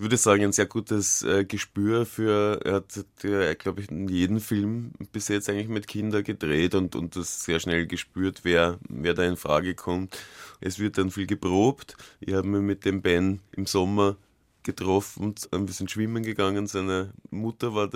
würde 0.04 0.18
sagen, 0.18 0.44
ein 0.44 0.52
sehr 0.52 0.66
gutes 0.66 1.24
äh, 1.24 1.46
Gespür 1.46 2.06
für, 2.06 2.60
er 2.64 2.76
hat, 2.76 3.24
äh, 3.24 3.56
glaube 3.56 3.82
ich, 3.82 3.90
in 3.90 4.08
jedem 4.08 4.40
Film 4.40 4.92
bis 5.12 5.28
jetzt 5.28 5.50
eigentlich 5.50 5.68
mit 5.68 5.88
Kindern 5.88 6.24
gedreht 6.24 6.76
und, 6.76 6.96
und 6.96 7.16
das 7.16 7.44
sehr 7.44 7.60
schnell 7.60 7.88
gespürt, 7.88 8.42
wer, 8.44 8.80
wer 8.90 9.14
da 9.14 9.24
in 9.24 9.38
Frage 9.38 9.76
kommt. 9.76 10.18
Es 10.60 10.80
wird 10.80 10.98
dann 10.98 11.12
viel 11.12 11.28
geprobt. 11.28 11.98
Ich 12.20 12.34
habe 12.34 12.48
mich 12.48 12.62
mit 12.62 12.86
dem 12.86 13.02
Ben 13.02 13.40
im 13.52 13.66
Sommer 13.66 14.18
getroffen 14.64 15.24
und 15.24 15.50
ein 15.52 15.66
bisschen 15.66 15.88
schwimmen 15.88 16.24
gegangen. 16.24 16.68
Seine 16.68 17.14
Mutter 17.30 17.74
war 17.76 17.90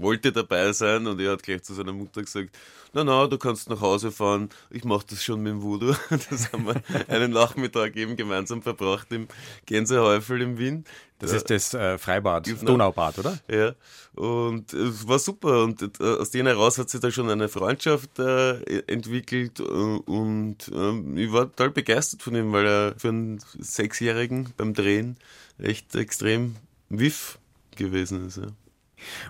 wollte 0.00 0.32
dabei 0.32 0.72
sein 0.72 1.06
und 1.06 1.20
er 1.20 1.32
hat 1.32 1.42
gleich 1.42 1.62
zu 1.62 1.74
seiner 1.74 1.92
Mutter 1.92 2.22
gesagt, 2.22 2.56
na 2.92 3.04
na, 3.04 3.26
du 3.26 3.38
kannst 3.38 3.70
nach 3.70 3.80
Hause 3.80 4.10
fahren, 4.10 4.48
ich 4.70 4.84
mache 4.84 5.06
das 5.08 5.22
schon 5.22 5.42
mit 5.42 5.52
dem 5.52 5.62
Voodoo. 5.62 5.94
Das 6.30 6.52
haben 6.52 6.66
wir 6.66 6.82
einen 7.08 7.32
Nachmittag 7.32 7.96
eben 7.96 8.16
gemeinsam 8.16 8.62
verbracht 8.62 9.12
im 9.12 9.28
Gänsehäufel 9.66 10.42
im 10.42 10.58
Wien. 10.58 10.84
Das 11.18 11.32
ist 11.32 11.50
das 11.50 11.74
äh, 11.74 11.98
Freibad, 11.98 12.46
das 12.46 12.60
Donaubad, 12.60 13.18
oder? 13.18 13.38
Ja, 13.48 13.74
und 14.14 14.72
es 14.72 15.06
war 15.06 15.18
super 15.18 15.64
und 15.64 15.82
äh, 15.82 16.02
aus 16.02 16.30
denen 16.30 16.48
heraus 16.48 16.78
hat 16.78 16.88
sich 16.88 17.00
da 17.00 17.10
schon 17.10 17.28
eine 17.28 17.48
Freundschaft 17.48 18.18
äh, 18.18 18.80
entwickelt 18.86 19.60
und 19.60 20.56
ähm, 20.72 21.16
ich 21.18 21.30
war 21.30 21.44
total 21.44 21.70
begeistert 21.70 22.22
von 22.22 22.34
ihm, 22.34 22.52
weil 22.52 22.66
er 22.66 22.94
für 22.96 23.08
einen 23.08 23.40
Sechsjährigen 23.58 24.54
beim 24.56 24.72
Drehen 24.72 25.18
echt 25.58 25.94
extrem 25.94 26.56
wiff 26.88 27.38
gewesen 27.76 28.26
ist. 28.26 28.38
Ja. 28.38 28.46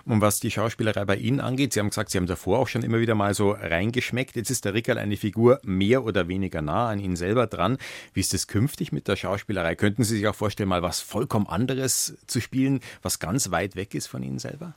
Und 0.05 0.21
was 0.21 0.39
die 0.39 0.51
Schauspielerei 0.51 1.05
bei 1.05 1.15
Ihnen 1.15 1.39
angeht, 1.39 1.73
Sie 1.73 1.79
haben 1.79 1.89
gesagt, 1.89 2.11
Sie 2.11 2.17
haben 2.17 2.27
davor 2.27 2.59
auch 2.59 2.67
schon 2.67 2.83
immer 2.83 2.99
wieder 2.99 3.15
mal 3.15 3.33
so 3.33 3.51
reingeschmeckt. 3.51 4.35
Jetzt 4.35 4.49
ist 4.49 4.65
der 4.65 4.73
Rickerl 4.73 4.97
eine 4.97 5.17
Figur 5.17 5.59
mehr 5.63 6.03
oder 6.03 6.27
weniger 6.27 6.61
nah 6.61 6.89
an 6.89 6.99
Ihnen 6.99 7.15
selber 7.15 7.47
dran. 7.47 7.77
Wie 8.13 8.19
ist 8.19 8.33
es 8.33 8.47
künftig 8.47 8.91
mit 8.91 9.07
der 9.07 9.15
Schauspielerei? 9.15 9.75
Könnten 9.75 10.03
Sie 10.03 10.17
sich 10.17 10.27
auch 10.27 10.35
vorstellen, 10.35 10.69
mal 10.69 10.81
was 10.81 11.01
vollkommen 11.01 11.47
anderes 11.47 12.17
zu 12.27 12.41
spielen, 12.41 12.81
was 13.01 13.19
ganz 13.19 13.51
weit 13.51 13.75
weg 13.75 13.95
ist 13.95 14.07
von 14.07 14.23
Ihnen 14.23 14.39
selber? 14.39 14.75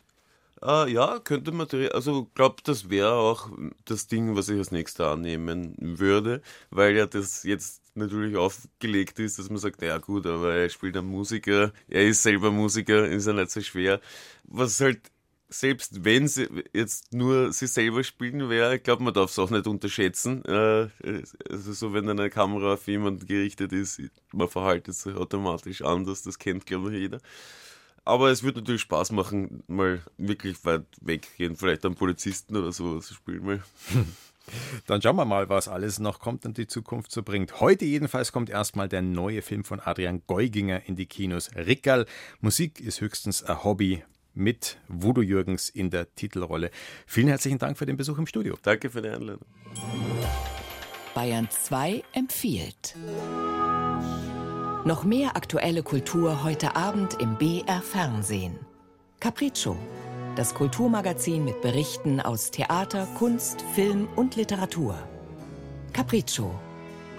Uh, 0.62 0.86
ja, 0.86 1.18
könnte 1.18 1.52
man, 1.52 1.68
also 1.92 2.30
glaube, 2.34 2.56
das 2.64 2.88
wäre 2.88 3.12
auch 3.12 3.50
das 3.84 4.06
Ding, 4.06 4.34
was 4.34 4.48
ich 4.48 4.56
als 4.56 4.70
nächstes 4.70 5.04
annehmen 5.04 5.74
würde, 5.78 6.40
weil 6.70 6.96
ja 6.96 7.06
das 7.06 7.42
jetzt 7.42 7.83
natürlich 7.96 8.36
aufgelegt 8.36 9.18
ist, 9.18 9.38
dass 9.38 9.48
man 9.48 9.58
sagt, 9.58 9.82
ja 9.82 9.98
gut, 9.98 10.26
aber 10.26 10.54
er 10.54 10.68
spielt 10.68 10.96
einen 10.96 11.08
Musiker, 11.08 11.72
er 11.88 12.06
ist 12.06 12.22
selber 12.22 12.50
Musiker, 12.50 13.06
ist 13.08 13.26
ja 13.26 13.32
nicht 13.32 13.50
so 13.50 13.60
schwer. 13.60 14.00
Was 14.44 14.80
halt, 14.80 15.00
selbst 15.48 16.04
wenn 16.04 16.28
sie 16.28 16.48
jetzt 16.72 17.12
nur 17.12 17.52
sie 17.52 17.66
selber 17.66 18.02
spielen 18.02 18.48
wäre, 18.50 18.76
ich 18.76 18.82
glaube, 18.82 19.02
man 19.04 19.14
darf 19.14 19.30
es 19.30 19.38
auch 19.38 19.50
nicht 19.50 19.66
unterschätzen. 19.66 20.44
Äh, 20.44 20.88
also 21.50 21.72
so, 21.72 21.92
wenn 21.92 22.08
eine 22.08 22.30
Kamera 22.30 22.74
auf 22.74 22.86
jemanden 22.88 23.26
gerichtet 23.26 23.72
ist, 23.72 24.00
man 24.32 24.48
verhaltet 24.48 24.94
sich 24.94 25.14
automatisch 25.14 25.82
anders, 25.82 26.22
das 26.22 26.38
kennt, 26.38 26.66
glaube 26.66 26.94
ich, 26.94 27.00
jeder. 27.00 27.20
Aber 28.04 28.30
es 28.30 28.42
würde 28.42 28.60
natürlich 28.60 28.82
Spaß 28.82 29.12
machen, 29.12 29.62
mal 29.66 30.02
wirklich 30.18 30.62
weit 30.64 30.84
weggehen, 31.00 31.56
vielleicht 31.56 31.86
einen 31.86 31.94
Polizisten 31.94 32.56
oder 32.56 32.70
so 32.72 33.00
zu 33.00 33.14
spielen 33.14 33.44
mal. 33.44 33.62
Dann 34.86 35.00
schauen 35.00 35.16
wir 35.16 35.24
mal, 35.24 35.48
was 35.48 35.68
alles 35.68 35.98
noch 35.98 36.20
kommt 36.20 36.44
und 36.44 36.58
die 36.58 36.66
Zukunft 36.66 37.10
so 37.10 37.22
bringt. 37.22 37.60
Heute 37.60 37.84
jedenfalls 37.84 38.32
kommt 38.32 38.50
erstmal 38.50 38.88
der 38.88 39.02
neue 39.02 39.42
Film 39.42 39.64
von 39.64 39.80
Adrian 39.80 40.22
Geuginger 40.26 40.82
in 40.86 40.96
die 40.96 41.06
Kinos. 41.06 41.50
Rickerl. 41.54 42.06
Musik 42.40 42.80
ist 42.80 43.00
höchstens 43.00 43.42
ein 43.42 43.64
Hobby 43.64 44.04
mit 44.34 44.78
Voodoo 44.88 45.22
Jürgens 45.22 45.68
in 45.68 45.90
der 45.90 46.14
Titelrolle. 46.14 46.70
Vielen 47.06 47.28
herzlichen 47.28 47.58
Dank 47.58 47.78
für 47.78 47.86
den 47.86 47.96
Besuch 47.96 48.18
im 48.18 48.26
Studio. 48.26 48.56
Danke 48.62 48.90
für 48.90 49.00
die 49.00 49.08
Einladung. 49.08 49.46
Bayern 51.14 51.48
2 51.48 52.02
empfiehlt. 52.12 52.96
Noch 54.84 55.04
mehr 55.04 55.36
aktuelle 55.36 55.82
Kultur 55.82 56.42
heute 56.42 56.76
Abend 56.76 57.20
im 57.20 57.38
BR 57.38 57.80
Fernsehen. 57.80 58.58
Capriccio, 59.20 59.78
das 60.36 60.54
Kulturmagazin 60.54 61.44
mit 61.44 61.60
Berichten 61.60 62.20
aus 62.20 62.50
Theater, 62.50 63.06
Kunst, 63.18 63.62
Film 63.74 64.08
und 64.16 64.36
Literatur. 64.36 64.96
Capriccio, 65.92 66.50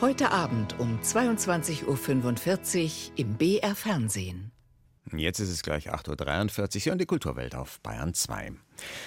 heute 0.02 0.32
Abend 0.32 0.80
um 0.80 1.00
22.45 1.00 1.86
Uhr 1.86 3.14
im 3.16 3.36
BR 3.36 3.76
Fernsehen. 3.76 4.55
Jetzt 5.14 5.40
ist 5.40 5.50
es 5.50 5.62
gleich 5.62 5.94
8.43 5.94 6.76
Uhr 6.76 6.82
hier 6.82 6.92
und 6.94 7.00
die 7.00 7.06
Kulturwelt 7.06 7.54
auf 7.54 7.80
Bayern 7.82 8.16
2. 8.16 8.54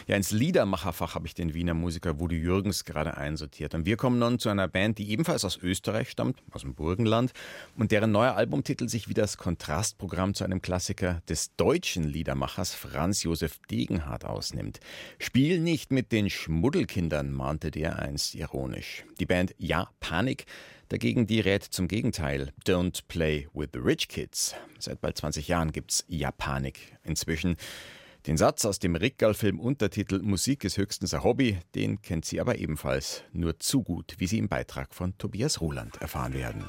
Ja, 0.07 0.17
ins 0.17 0.31
Liedermacherfach 0.31 1.17
habe 1.17 1.27
ich 1.27 1.35
den 1.35 1.55
Wiener 1.55 1.75
Musiker 1.75 2.21
Woody 2.21 2.37
Jürgens 2.37 2.85
gerade 2.85 3.17
einsortiert. 3.17 3.75
Und 3.75 3.85
wir 3.85 3.97
kommen 3.97 4.19
nun 4.21 4.39
zu 4.39 4.49
einer 4.49 4.69
Band, 4.69 4.99
die 4.99 5.11
ebenfalls 5.11 5.45
aus 5.45 5.59
Österreich 5.59 6.09
stammt, 6.09 6.41
aus 6.53 6.63
dem 6.63 6.77
Burgenland, 6.77 7.33
und 7.77 7.91
deren 7.91 8.13
neuer 8.13 8.35
Albumtitel 8.35 8.89
sich 8.89 9.09
wie 9.09 9.15
das 9.15 9.39
Kontrastprogramm 9.39 10.35
zu 10.35 10.45
einem 10.45 10.63
Klassiker 10.63 11.21
des 11.29 11.55
deutschen 11.57 12.05
Liedermachers 12.05 12.75
Franz 12.75 13.25
Josef 13.25 13.59
Degenhardt 13.69 14.25
ausnimmt. 14.25 14.79
Spiel 15.19 15.59
nicht 15.61 15.91
mit 15.91 16.13
den 16.13 16.31
Schmuddelkindern, 16.31 17.33
mahnte 17.33 17.73
der 17.73 17.99
einst 17.99 18.37
ironisch. 18.37 19.05
Die 19.19 19.27
Band 19.27 19.55
Ja 19.59 19.91
Panik 19.99 20.47
Dagegen 20.89 21.27
die 21.27 21.41
rät 21.41 21.65
zum 21.65 21.87
Gegenteil. 21.87 22.53
Don't 22.65 23.03
play 23.09 23.47
with 23.53 23.69
the 23.75 23.79
rich 23.79 24.09
kids. 24.09 24.55
Seit 24.79 25.01
bald 25.01 25.19
20 25.19 25.47
Jahren 25.47 25.73
gibt's 25.73 26.05
Japanik. 26.09 26.97
Inzwischen 27.05 27.57
den 28.27 28.37
Satz 28.37 28.65
aus 28.65 28.79
dem 28.79 28.97
Rickerl-Film 28.97 29.61
Untertitel 29.61 30.21
Musik 30.23 30.65
ist 30.65 30.79
höchstens 30.79 31.15
ein 31.15 31.23
Hobby, 31.23 31.59
den 31.75 32.03
kennt 32.03 32.25
sie 32.25 32.41
aber 32.41 32.59
ebenfalls 32.59 33.23
nur 33.33 33.59
zu 33.59 33.83
gut, 33.83 34.15
wie 34.19 34.27
Sie 34.27 34.39
im 34.39 34.49
Beitrag 34.49 34.95
von 34.95 35.17
Tobias 35.19 35.61
Roland 35.61 36.01
erfahren 36.01 36.35
werden. 36.35 36.65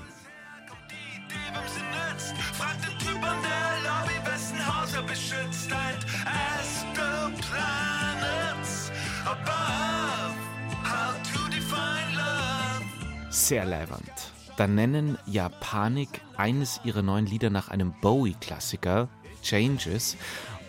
Sehr 13.50 13.65
leiwand. 13.65 14.32
Da 14.58 14.68
nennen 14.68 15.18
Japanik 15.25 16.22
eines 16.38 16.82
ihrer 16.84 17.01
neuen 17.01 17.25
Lieder 17.25 17.50
nach 17.50 17.70
einem 17.70 17.96
Bowie-Klassiker, 18.00 19.10
Changes, 19.41 20.18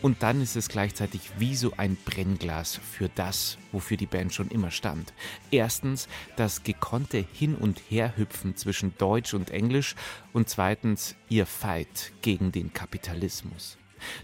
und 0.01 0.23
dann 0.23 0.41
ist 0.41 0.57
es 0.57 0.71
gleichzeitig 0.71 1.21
wie 1.37 1.57
so 1.57 1.75
ein 1.77 1.99
Brennglas 2.07 2.77
für 2.77 3.11
das, 3.11 3.59
wofür 3.71 3.99
die 3.99 4.07
Band 4.07 4.33
schon 4.33 4.49
immer 4.49 4.71
stand. 4.71 5.13
Erstens 5.51 6.09
das 6.37 6.63
gekonnte 6.63 7.23
Hin- 7.35 7.55
und 7.55 7.83
Herhüpfen 7.91 8.57
zwischen 8.57 8.97
Deutsch 8.97 9.35
und 9.35 9.51
Englisch 9.51 9.95
und 10.33 10.49
zweitens 10.49 11.17
ihr 11.29 11.45
Fight 11.45 12.13
gegen 12.23 12.51
den 12.51 12.73
Kapitalismus. 12.73 13.77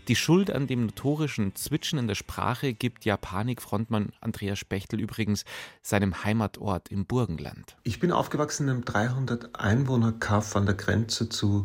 Die 0.08 0.16
Schuld 0.16 0.50
an 0.50 0.66
dem 0.66 0.86
notorischen 0.86 1.54
Zwitschen 1.54 1.98
in 1.98 2.08
der 2.08 2.14
Sprache 2.14 2.72
gibt 2.72 3.04
Japanik-Frontmann 3.04 4.10
Andreas 4.20 4.58
Spechtel 4.58 5.00
übrigens 5.00 5.44
seinem 5.82 6.24
Heimatort 6.24 6.88
im 6.88 7.06
Burgenland. 7.06 7.76
Ich 7.82 8.00
bin 8.00 8.12
aufgewachsen 8.12 8.64
in 8.64 8.70
einem 8.70 8.84
300 8.84 9.58
Einwohner-Kaff 9.58 10.56
an 10.56 10.66
der 10.66 10.74
Grenze 10.74 11.28
zu 11.28 11.64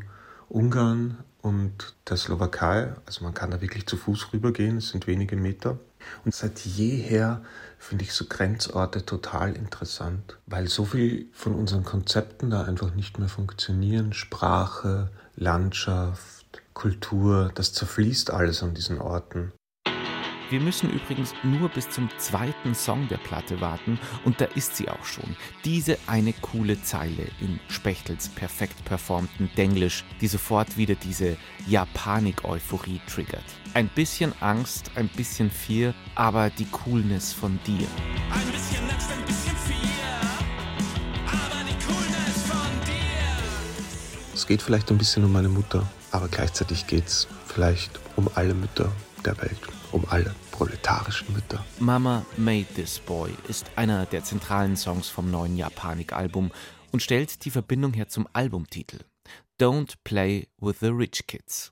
Ungarn 0.50 1.24
und 1.41 1.96
der 2.08 2.18
Slowakei. 2.18 2.94
Also 3.06 3.24
man 3.24 3.34
kann 3.34 3.51
da 3.51 3.62
wirklich 3.62 3.88
zu 3.88 3.98
Fuß 3.98 4.34
rübergehen, 4.34 4.77
es 4.77 4.89
sind 4.89 5.08
wenige 5.08 5.36
Meter. 5.36 5.80
Und 6.25 6.34
seit 6.34 6.60
jeher 6.60 7.41
finde 7.77 8.03
ich 8.03 8.13
so 8.13 8.25
Grenzorte 8.25 9.06
total 9.06 9.56
interessant, 9.56 10.38
weil 10.46 10.68
so 10.68 10.86
viel 10.86 11.30
von 11.34 11.56
unseren 11.56 11.84
Konzepten 11.84 12.50
da 12.50 12.63
einfach 12.63 12.94
nicht 12.94 13.20
mehr 13.20 13.30
funktionieren. 13.30 14.13
Sprache, 14.13 15.10
Landschaft, 15.36 16.40
Kultur, 16.73 17.51
das 17.55 17.73
zerfließt 17.73 18.31
alles 18.31 18.63
an 18.63 18.73
diesen 18.73 18.99
Orten. 18.99 19.51
Wir 20.51 20.59
müssen 20.59 20.89
übrigens 20.89 21.33
nur 21.43 21.69
bis 21.69 21.89
zum 21.89 22.09
zweiten 22.17 22.75
Song 22.75 23.07
der 23.07 23.19
Platte 23.19 23.61
warten 23.61 23.97
und 24.25 24.41
da 24.41 24.45
ist 24.53 24.75
sie 24.75 24.89
auch 24.89 25.05
schon. 25.05 25.37
Diese 25.63 25.97
eine 26.07 26.33
coole 26.33 26.81
Zeile 26.83 27.23
in 27.39 27.57
Spechtels 27.69 28.27
perfekt 28.27 28.83
performten 28.83 29.49
Denglisch, 29.55 30.03
die 30.19 30.27
sofort 30.27 30.75
wieder 30.75 30.95
diese 30.95 31.37
Japanik-Euphorie 31.67 32.99
triggert. 33.07 33.45
Ein 33.75 33.87
bisschen 33.95 34.33
Angst, 34.41 34.91
ein 34.95 35.07
bisschen 35.07 35.49
Fear, 35.49 35.93
aber 36.15 36.49
die 36.49 36.65
Coolness 36.65 37.31
von 37.31 37.57
dir. 37.65 37.87
Ein 38.29 38.51
bisschen 38.51 38.83
Angst, 38.89 39.09
ein 39.09 39.25
bisschen 39.25 39.55
Fear, 39.55 40.19
aber 41.27 41.63
die 41.63 41.85
Coolness 41.85 42.41
von 42.43 42.67
dir. 42.85 44.33
Es 44.33 44.45
geht 44.45 44.61
vielleicht 44.61 44.91
ein 44.91 44.97
bisschen 44.97 45.23
um 45.23 45.31
meine 45.31 45.47
Mutter. 45.47 45.87
Aber 46.12 46.27
gleichzeitig 46.27 46.88
geht 46.88 47.08
es 47.08 47.27
vielleicht 47.48 48.00
um 48.15 48.30
alle 48.36 48.53
Mütter 48.53 48.91
der 49.25 49.38
Welt, 49.41 49.60
um 49.91 50.06
alle 50.10 50.34
proletarischen 50.51 51.34
Mütter. 51.34 51.65
Mama 51.80 52.25
Made 52.38 52.68
This 52.75 53.00
Boy 53.00 53.32
ist 53.48 53.65
einer 53.75 54.06
der 54.06 54.24
zentralen 54.24 54.75
Songs 54.75 55.08
vom 55.08 55.32
neuen 55.32 55.58
Japanik-Album 55.58 56.51
und 56.91 57.01
stellt 57.01 57.46
die 57.46 57.51
Verbindung 57.51 57.94
her 57.94 58.08
zum 58.08 58.27
Albumtitel 58.34 59.00
Don't 59.60 59.94
Play 60.03 60.48
with 60.60 60.77
the 60.82 60.88
Rich 60.88 61.27
Kids. 61.27 61.72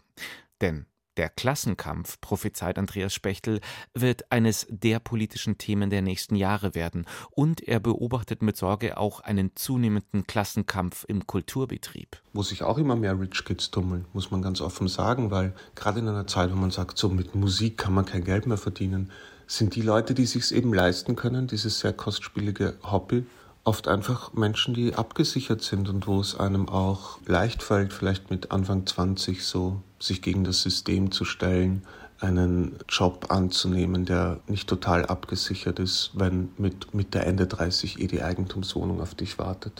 Denn 0.61 0.85
der 1.17 1.29
Klassenkampf, 1.29 2.19
prophezeit 2.21 2.77
Andreas 2.77 3.13
Spechtel, 3.13 3.59
wird 3.93 4.31
eines 4.31 4.67
der 4.69 4.99
politischen 4.99 5.57
Themen 5.57 5.89
der 5.89 6.01
nächsten 6.01 6.35
Jahre 6.35 6.75
werden 6.75 7.05
und 7.31 7.61
er 7.67 7.79
beobachtet 7.79 8.41
mit 8.41 8.57
Sorge 8.57 8.97
auch 8.97 9.19
einen 9.19 9.55
zunehmenden 9.55 10.25
Klassenkampf 10.25 11.05
im 11.07 11.27
Kulturbetrieb. 11.27 12.21
Wo 12.33 12.43
sich 12.43 12.63
auch 12.63 12.77
immer 12.77 12.95
mehr 12.95 13.19
Rich 13.19 13.43
Kids 13.45 13.71
tummeln, 13.71 14.05
muss 14.13 14.31
man 14.31 14.41
ganz 14.41 14.61
offen 14.61 14.87
sagen, 14.87 15.31
weil 15.31 15.53
gerade 15.75 15.99
in 15.99 16.07
einer 16.07 16.27
Zeit, 16.27 16.51
wo 16.51 16.55
man 16.55 16.71
sagt, 16.71 16.97
so 16.97 17.09
mit 17.09 17.35
Musik 17.35 17.77
kann 17.77 17.93
man 17.93 18.05
kein 18.05 18.23
Geld 18.23 18.45
mehr 18.45 18.57
verdienen, 18.57 19.11
sind 19.47 19.75
die 19.75 19.81
Leute, 19.81 20.13
die 20.13 20.25
sich 20.25 20.53
eben 20.53 20.73
leisten 20.73 21.15
können, 21.15 21.47
dieses 21.47 21.79
sehr 21.79 21.93
kostspielige 21.93 22.77
Hobby, 22.83 23.25
oft 23.63 23.87
einfach 23.87 24.33
Menschen, 24.33 24.73
die 24.73 24.93
abgesichert 24.93 25.61
sind 25.61 25.89
und 25.89 26.07
wo 26.07 26.19
es 26.21 26.39
einem 26.39 26.69
auch 26.69 27.19
leicht 27.25 27.63
fällt, 27.63 27.93
vielleicht 27.93 28.31
mit 28.31 28.51
Anfang 28.51 28.85
20 28.85 29.43
so 29.43 29.81
sich 29.99 30.21
gegen 30.21 30.43
das 30.43 30.61
System 30.61 31.11
zu 31.11 31.25
stellen, 31.25 31.83
einen 32.19 32.75
Job 32.89 33.27
anzunehmen, 33.29 34.05
der 34.05 34.39
nicht 34.47 34.67
total 34.67 35.05
abgesichert 35.05 35.79
ist, 35.79 36.11
wenn 36.13 36.49
mit 36.57 36.93
Mitte, 36.93 37.19
Ende 37.19 37.47
30 37.47 37.99
eh 37.99 38.07
die 38.07 38.21
Eigentumswohnung 38.21 39.01
auf 39.01 39.15
dich 39.15 39.39
wartet. 39.39 39.73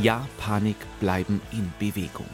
Ja, 0.00 0.28
Panik 0.38 0.76
bleiben 1.00 1.40
in 1.50 1.72
Bewegung. 1.78 2.26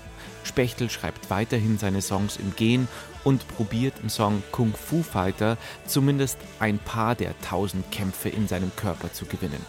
Spechtel 0.55 0.89
schreibt 0.89 1.31
weiterhin 1.31 1.79
seine 1.79 2.01
Songs 2.01 2.37
im 2.37 2.55
Gehen 2.55 2.87
und 3.25 3.49
probiert 3.49 3.95
im 4.01 4.09
Song 4.09 4.41
Kung 4.53 4.73
Fu 4.73 5.03
Fighter 5.03 5.59
zumindest 5.85 6.39
ein 6.61 6.79
paar 6.79 7.17
der 7.17 7.37
tausend 7.41 7.91
Kämpfe 7.91 8.29
in 8.29 8.47
seinem 8.47 8.71
Körper 8.77 9.13
zu 9.13 9.27
gewinnen. 9.27 9.61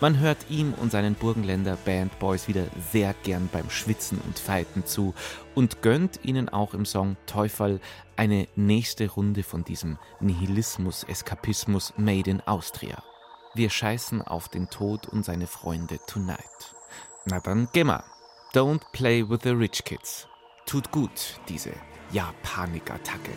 Man 0.00 0.18
hört 0.20 0.38
ihm 0.48 0.72
und 0.72 0.92
seinen 0.92 1.14
Burgenländer 1.14 1.76
Bandboys 1.84 2.48
wieder 2.48 2.64
sehr 2.90 3.14
gern 3.22 3.50
beim 3.52 3.68
Schwitzen 3.68 4.18
und 4.26 4.38
Fighten 4.38 4.86
zu 4.86 5.12
und 5.54 5.82
gönnt 5.82 6.20
ihnen 6.24 6.48
auch 6.48 6.72
im 6.72 6.86
Song 6.86 7.18
Teufel 7.26 7.78
eine 8.16 8.48
nächste 8.56 9.10
Runde 9.10 9.42
von 9.42 9.62
diesem 9.62 9.98
Nihilismus-Eskapismus 10.20 11.92
Made 11.98 12.30
in 12.30 12.40
Austria. 12.40 13.02
Wir 13.52 13.68
scheißen 13.68 14.22
auf 14.22 14.48
den 14.48 14.70
Tod 14.70 15.06
und 15.06 15.22
seine 15.22 15.46
Freunde 15.46 15.98
tonight. 16.06 16.74
Na 17.26 17.40
dann, 17.40 17.68
geh 17.74 17.84
mal. 17.84 18.04
Don't 18.54 18.82
play 18.92 19.28
with 19.28 19.40
the 19.42 19.50
rich 19.50 19.82
kids. 19.82 20.28
Tut 20.64 20.88
gut, 20.92 21.40
diese 21.48 21.72
Ja-Panikattacke. 22.12 23.32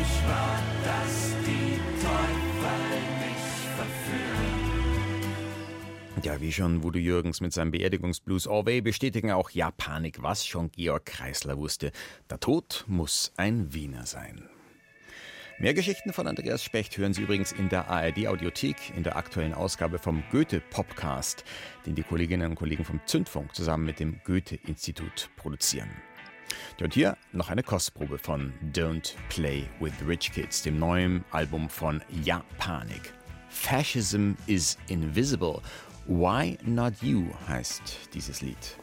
Ich 0.00 0.26
war, 0.26 0.62
dass 0.82 1.34
die 1.44 1.78
Teufel 2.00 3.02
mich 3.20 3.44
verführen. 3.76 4.64
Ja, 6.22 6.40
wie 6.40 6.52
schon 6.52 6.82
Voodoo 6.82 6.98
Jürgens 7.00 7.42
mit 7.42 7.52
seinem 7.52 7.72
Beerdigungsblues 7.72 8.46
Orway 8.46 8.80
bestätigen 8.80 9.30
auch 9.30 9.50
Ja 9.50 9.70
Panik, 9.70 10.22
was 10.22 10.46
schon 10.46 10.70
Georg 10.70 11.04
Kreisler 11.04 11.58
wusste. 11.58 11.92
Der 12.30 12.40
Tod 12.40 12.86
muss 12.88 13.30
ein 13.36 13.74
Wiener 13.74 14.06
sein. 14.06 14.48
Mehr 15.58 15.72
Geschichten 15.72 16.12
von 16.12 16.26
Andreas 16.26 16.64
Specht 16.64 16.98
hören 16.98 17.14
Sie 17.14 17.22
übrigens 17.22 17.52
in 17.52 17.68
der 17.68 17.88
ARD 17.88 18.26
Audiothek 18.26 18.76
in 18.96 19.04
der 19.04 19.16
aktuellen 19.16 19.54
Ausgabe 19.54 19.98
vom 19.98 20.24
Goethe 20.32 20.60
Popcast, 20.60 21.44
den 21.86 21.94
die 21.94 22.02
Kolleginnen 22.02 22.50
und 22.50 22.56
Kollegen 22.56 22.84
vom 22.84 23.00
Zündfunk 23.06 23.54
zusammen 23.54 23.84
mit 23.84 24.00
dem 24.00 24.20
Goethe-Institut 24.24 25.30
produzieren. 25.36 25.88
Und 26.80 26.92
hier 26.92 27.16
noch 27.32 27.50
eine 27.50 27.62
Kostprobe 27.62 28.18
von 28.18 28.52
Don't 28.72 29.14
Play 29.28 29.64
with 29.78 29.92
Rich 30.06 30.32
Kids, 30.32 30.62
dem 30.62 30.78
neuen 30.78 31.24
Album 31.30 31.68
von 31.68 32.02
Ja 32.24 32.44
Panik. 32.58 33.14
Fascism 33.48 34.32
is 34.46 34.76
Invisible. 34.88 35.62
Why 36.06 36.58
Not 36.64 36.94
You 37.00 37.26
heißt 37.48 38.12
dieses 38.12 38.42
Lied. 38.42 38.76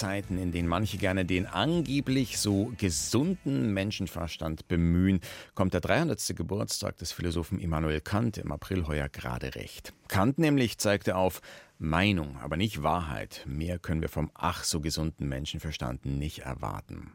Zeiten, 0.00 0.38
in 0.38 0.50
denen 0.50 0.66
manche 0.66 0.96
gerne 0.96 1.26
den 1.26 1.44
angeblich 1.44 2.38
so 2.38 2.72
gesunden 2.78 3.74
Menschenverstand 3.74 4.66
bemühen, 4.66 5.20
kommt 5.54 5.74
der 5.74 5.82
300. 5.82 6.34
Geburtstag 6.34 6.96
des 6.96 7.12
Philosophen 7.12 7.60
Immanuel 7.60 8.00
Kant 8.00 8.38
im 8.38 8.50
April 8.50 8.86
heuer 8.86 9.10
gerade 9.10 9.54
recht. 9.56 9.92
Kant 10.08 10.38
nämlich 10.38 10.78
zeigte 10.78 11.16
auf, 11.16 11.42
Meinung, 11.80 12.36
aber 12.36 12.58
nicht 12.58 12.82
Wahrheit. 12.82 13.44
Mehr 13.46 13.78
können 13.78 14.02
wir 14.02 14.10
vom 14.10 14.30
ach 14.34 14.64
so 14.64 14.80
gesunden 14.80 15.28
Menschenverstand 15.28 16.04
nicht 16.04 16.40
erwarten. 16.40 17.12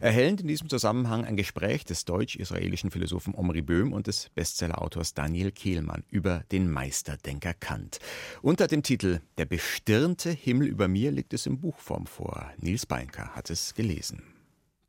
Erhellend 0.00 0.40
in 0.40 0.48
diesem 0.48 0.70
Zusammenhang 0.70 1.26
ein 1.26 1.36
Gespräch 1.36 1.84
des 1.84 2.06
deutsch-israelischen 2.06 2.90
Philosophen 2.90 3.34
Omri 3.34 3.60
Böhm 3.60 3.92
und 3.92 4.06
des 4.06 4.30
Bestseller-Autors 4.30 5.12
Daniel 5.12 5.52
Kehlmann 5.52 6.02
über 6.08 6.44
den 6.50 6.70
Meisterdenker 6.70 7.52
Kant. 7.52 7.98
Unter 8.40 8.68
dem 8.68 8.82
Titel 8.82 9.20
Der 9.36 9.44
bestirnte 9.44 10.30
Himmel 10.30 10.68
über 10.68 10.88
mir 10.88 11.10
liegt 11.10 11.34
es 11.34 11.44
in 11.44 11.60
Buchform 11.60 12.06
vor. 12.06 12.50
Nils 12.56 12.86
Beinker 12.86 13.34
hat 13.34 13.50
es 13.50 13.74
gelesen. 13.74 14.35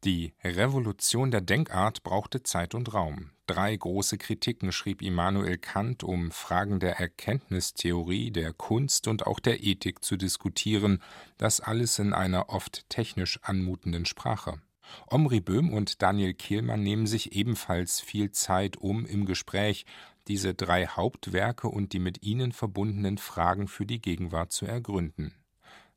Die 0.07 0.31
Revolution 0.41 1.31
der 1.31 1.41
Denkart 1.41 2.01
brauchte 2.01 2.41
Zeit 2.41 2.75
und 2.75 2.93
Raum. 2.93 3.31
Drei 3.45 3.75
große 3.75 4.17
Kritiken 4.17 4.71
schrieb 4.71 5.01
Immanuel 5.01 5.57
Kant, 5.57 6.01
um 6.01 6.31
Fragen 6.31 6.79
der 6.79 6.97
Erkenntnistheorie, 6.97 8.31
der 8.31 8.53
Kunst 8.53 9.09
und 9.09 9.27
auch 9.27 9.41
der 9.41 9.61
Ethik 9.65 10.05
zu 10.05 10.15
diskutieren, 10.15 11.03
das 11.37 11.59
alles 11.59 11.99
in 11.99 12.13
einer 12.13 12.47
oft 12.47 12.89
technisch 12.89 13.41
anmutenden 13.43 14.05
Sprache. 14.05 14.61
Omri 15.07 15.41
Böhm 15.41 15.73
und 15.73 16.01
Daniel 16.01 16.33
Kehlmann 16.33 16.83
nehmen 16.83 17.05
sich 17.05 17.33
ebenfalls 17.33 17.99
viel 17.99 18.31
Zeit, 18.31 18.77
um 18.77 19.05
im 19.05 19.25
Gespräch 19.25 19.85
diese 20.29 20.53
drei 20.53 20.87
Hauptwerke 20.87 21.67
und 21.67 21.91
die 21.91 21.99
mit 21.99 22.23
ihnen 22.23 22.53
verbundenen 22.53 23.17
Fragen 23.17 23.67
für 23.67 23.85
die 23.85 23.99
Gegenwart 23.99 24.53
zu 24.53 24.67
ergründen. 24.67 25.33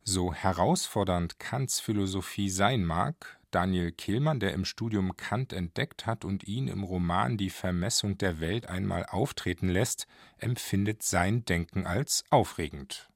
So 0.03 0.35
herausfordernd 0.35 1.39
Kants 1.39 1.79
Philosophie 1.79 2.51
sein 2.51 2.85
mag, 2.85 3.40
Daniel 3.51 3.93
Kehlmann, 3.93 4.41
der 4.41 4.53
im 4.55 4.65
Studium 4.65 5.17
Kant 5.17 5.53
entdeckt 5.53 6.07
hat 6.07 6.25
und 6.25 6.45
ihn 6.45 6.69
im 6.69 6.83
Roman 6.83 7.37
Die 7.37 7.51
Vermessung 7.51 8.19
der 8.19 8.41
Welt 8.41 8.69
einmal 8.69 9.07
auftreten 9.07 9.69
lässt, 9.69 10.07
empfindet 10.39 11.03
sein 11.03 11.45
Denken 11.45 11.87
als 11.87 12.25
aufregend. 12.31 13.09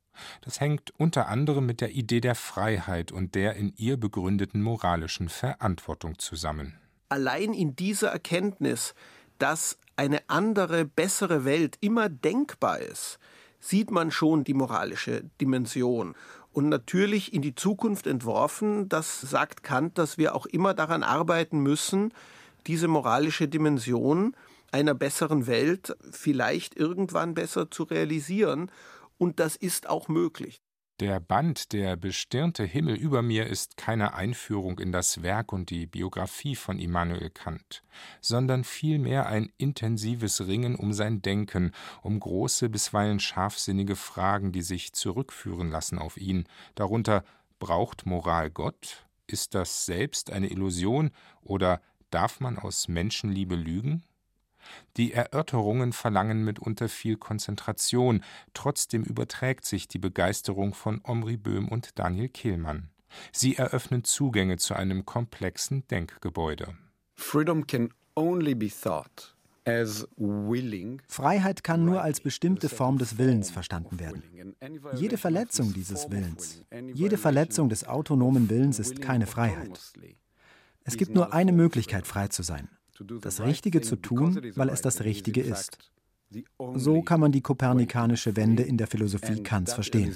Das 0.43 0.61
hängt 0.61 0.93
unter 0.99 1.29
anderem 1.29 1.67
mit 1.67 1.81
der 1.81 1.91
Idee 1.91 2.21
der 2.21 2.35
Freiheit 2.35 3.13
und 3.13 3.35
der 3.35 3.57
in 3.57 3.73
ihr 3.77 3.97
begründeten 3.97 4.63
moralischen 4.63 5.29
Verantwortung 5.29 6.19
zusammen. 6.19 6.79
Allein 7.09 7.53
in 7.53 7.77
dieser 7.77 8.11
Erkenntnis, 8.11 8.95
dass 9.39 9.79
eine 9.97 10.21
andere, 10.29 10.85
bessere 10.85 11.45
Welt 11.45 11.77
immer 11.81 12.09
denkbar 12.09 12.81
ist, 12.81 13.19
sieht 13.61 13.91
man 13.91 14.11
schon 14.11 14.45
die 14.45 14.55
moralische 14.55 15.25
Dimension 15.41 16.15
und 16.55 16.69
natürlich 16.69 17.35
in 17.35 17.43
die 17.43 17.55
Zukunft 17.55 18.07
entworfen. 18.07 18.89
Das 18.89 19.21
sagt 19.21 19.63
Kant, 19.63 19.99
dass 19.99 20.19
wir 20.19 20.35
auch 20.35 20.47
immer 20.47 20.73
daran 20.73 21.03
arbeiten 21.03 21.59
müssen, 21.59 22.15
diese 22.67 22.89
moralische 22.89 23.49
Dimension 23.49 24.35
einer 24.71 24.95
besseren 24.95 25.47
Welt 25.47 25.97
vielleicht 26.11 26.77
irgendwann 26.77 27.35
besser 27.35 27.71
zu 27.71 27.83
realisieren. 27.83 28.71
Und 29.19 29.41
das 29.41 29.57
ist 29.57 29.89
auch 29.89 30.09
möglich. 30.09 30.64
Der 31.01 31.19
Band 31.19 31.73
Der 31.73 31.97
bestirnte 31.97 32.63
Himmel 32.63 32.95
über 32.95 33.21
mir 33.21 33.49
ist 33.49 33.77
keine 33.77 34.15
Einführung 34.15 34.79
in 34.79 34.93
das 34.93 35.25
Werk 35.25 35.53
und 35.53 35.71
die 35.71 35.87
Biografie 35.87 36.55
von 36.55 36.79
Immanuel 36.79 37.31
Kant, 37.31 37.83
sondern 38.21 38.63
vielmehr 38.63 39.27
ein 39.27 39.51
intensives 39.57 40.47
Ringen 40.47 40.77
um 40.77 40.93
sein 40.93 41.21
Denken, 41.21 41.73
um 42.03 42.21
große, 42.21 42.69
bisweilen 42.69 43.19
scharfsinnige 43.19 43.97
Fragen, 43.97 44.53
die 44.53 44.63
sich 44.63 44.93
zurückführen 44.93 45.69
lassen 45.69 45.99
auf 45.99 46.17
ihn, 46.17 46.45
darunter 46.77 47.25
braucht 47.59 48.07
Moral 48.07 48.51
Gott? 48.51 49.05
Ist 49.27 49.57
das 49.57 49.87
selbst 49.87 50.31
eine 50.31 50.49
Illusion 50.49 51.11
oder 51.43 51.81
darf 52.11 52.39
man 52.39 52.57
aus 52.57 52.87
Menschenliebe 52.87 53.57
lügen? 53.57 54.05
Die 54.97 55.13
Erörterungen 55.13 55.93
verlangen 55.93 56.45
mitunter 56.45 56.89
viel 56.89 57.17
Konzentration, 57.17 58.23
trotzdem 58.53 59.03
überträgt 59.03 59.65
sich 59.65 59.89
die 59.89 59.99
Begeisterung 59.99 60.75
von 60.75 61.01
Omri 61.05 61.37
Böhm 61.37 61.69
und 61.69 61.99
Daniel 61.99 62.29
Kehlmann. 62.29 62.91
Sie 63.33 63.57
eröffnen 63.57 64.05
Zugänge 64.05 64.57
zu 64.57 64.75
einem 64.75 65.05
komplexen 65.05 65.87
Denkgebäude. 65.89 66.77
Freiheit 71.09 71.65
kann 71.65 71.85
nur 71.85 72.03
als 72.03 72.21
bestimmte 72.21 72.69
Form 72.69 72.99
des 72.99 73.17
Willens 73.17 73.51
verstanden 73.51 73.99
werden. 73.99 74.23
Jede 74.95 75.17
Verletzung 75.17 75.73
dieses 75.73 76.11
Willens, 76.11 76.63
jede 76.93 77.17
Verletzung 77.17 77.69
des 77.71 77.87
autonomen 77.87 78.51
Willens 78.51 78.79
ist 78.79 79.01
keine 79.01 79.27
Freiheit. 79.27 79.81
Es 80.85 80.99
gibt 80.99 81.15
nur 81.15 81.33
eine 81.33 81.53
Möglichkeit, 81.53 82.07
frei 82.07 82.29
zu 82.29 82.43
sein, 82.43 82.69
das 83.21 83.41
Richtige 83.41 83.81
zu 83.81 83.97
tun, 83.97 84.41
weil 84.55 84.69
es 84.69 84.83
das 84.83 85.03
Richtige 85.03 85.41
ist. 85.41 85.79
So 86.75 87.03
kann 87.03 87.21
man 87.21 87.33
die 87.33 87.43
kopernikanische 87.43 88.37
Wende 88.37 88.63
in 88.63 88.77
der 88.77 88.87
Philosophie 88.87 89.43
Kants 89.43 89.75
verstehen. 89.75 90.13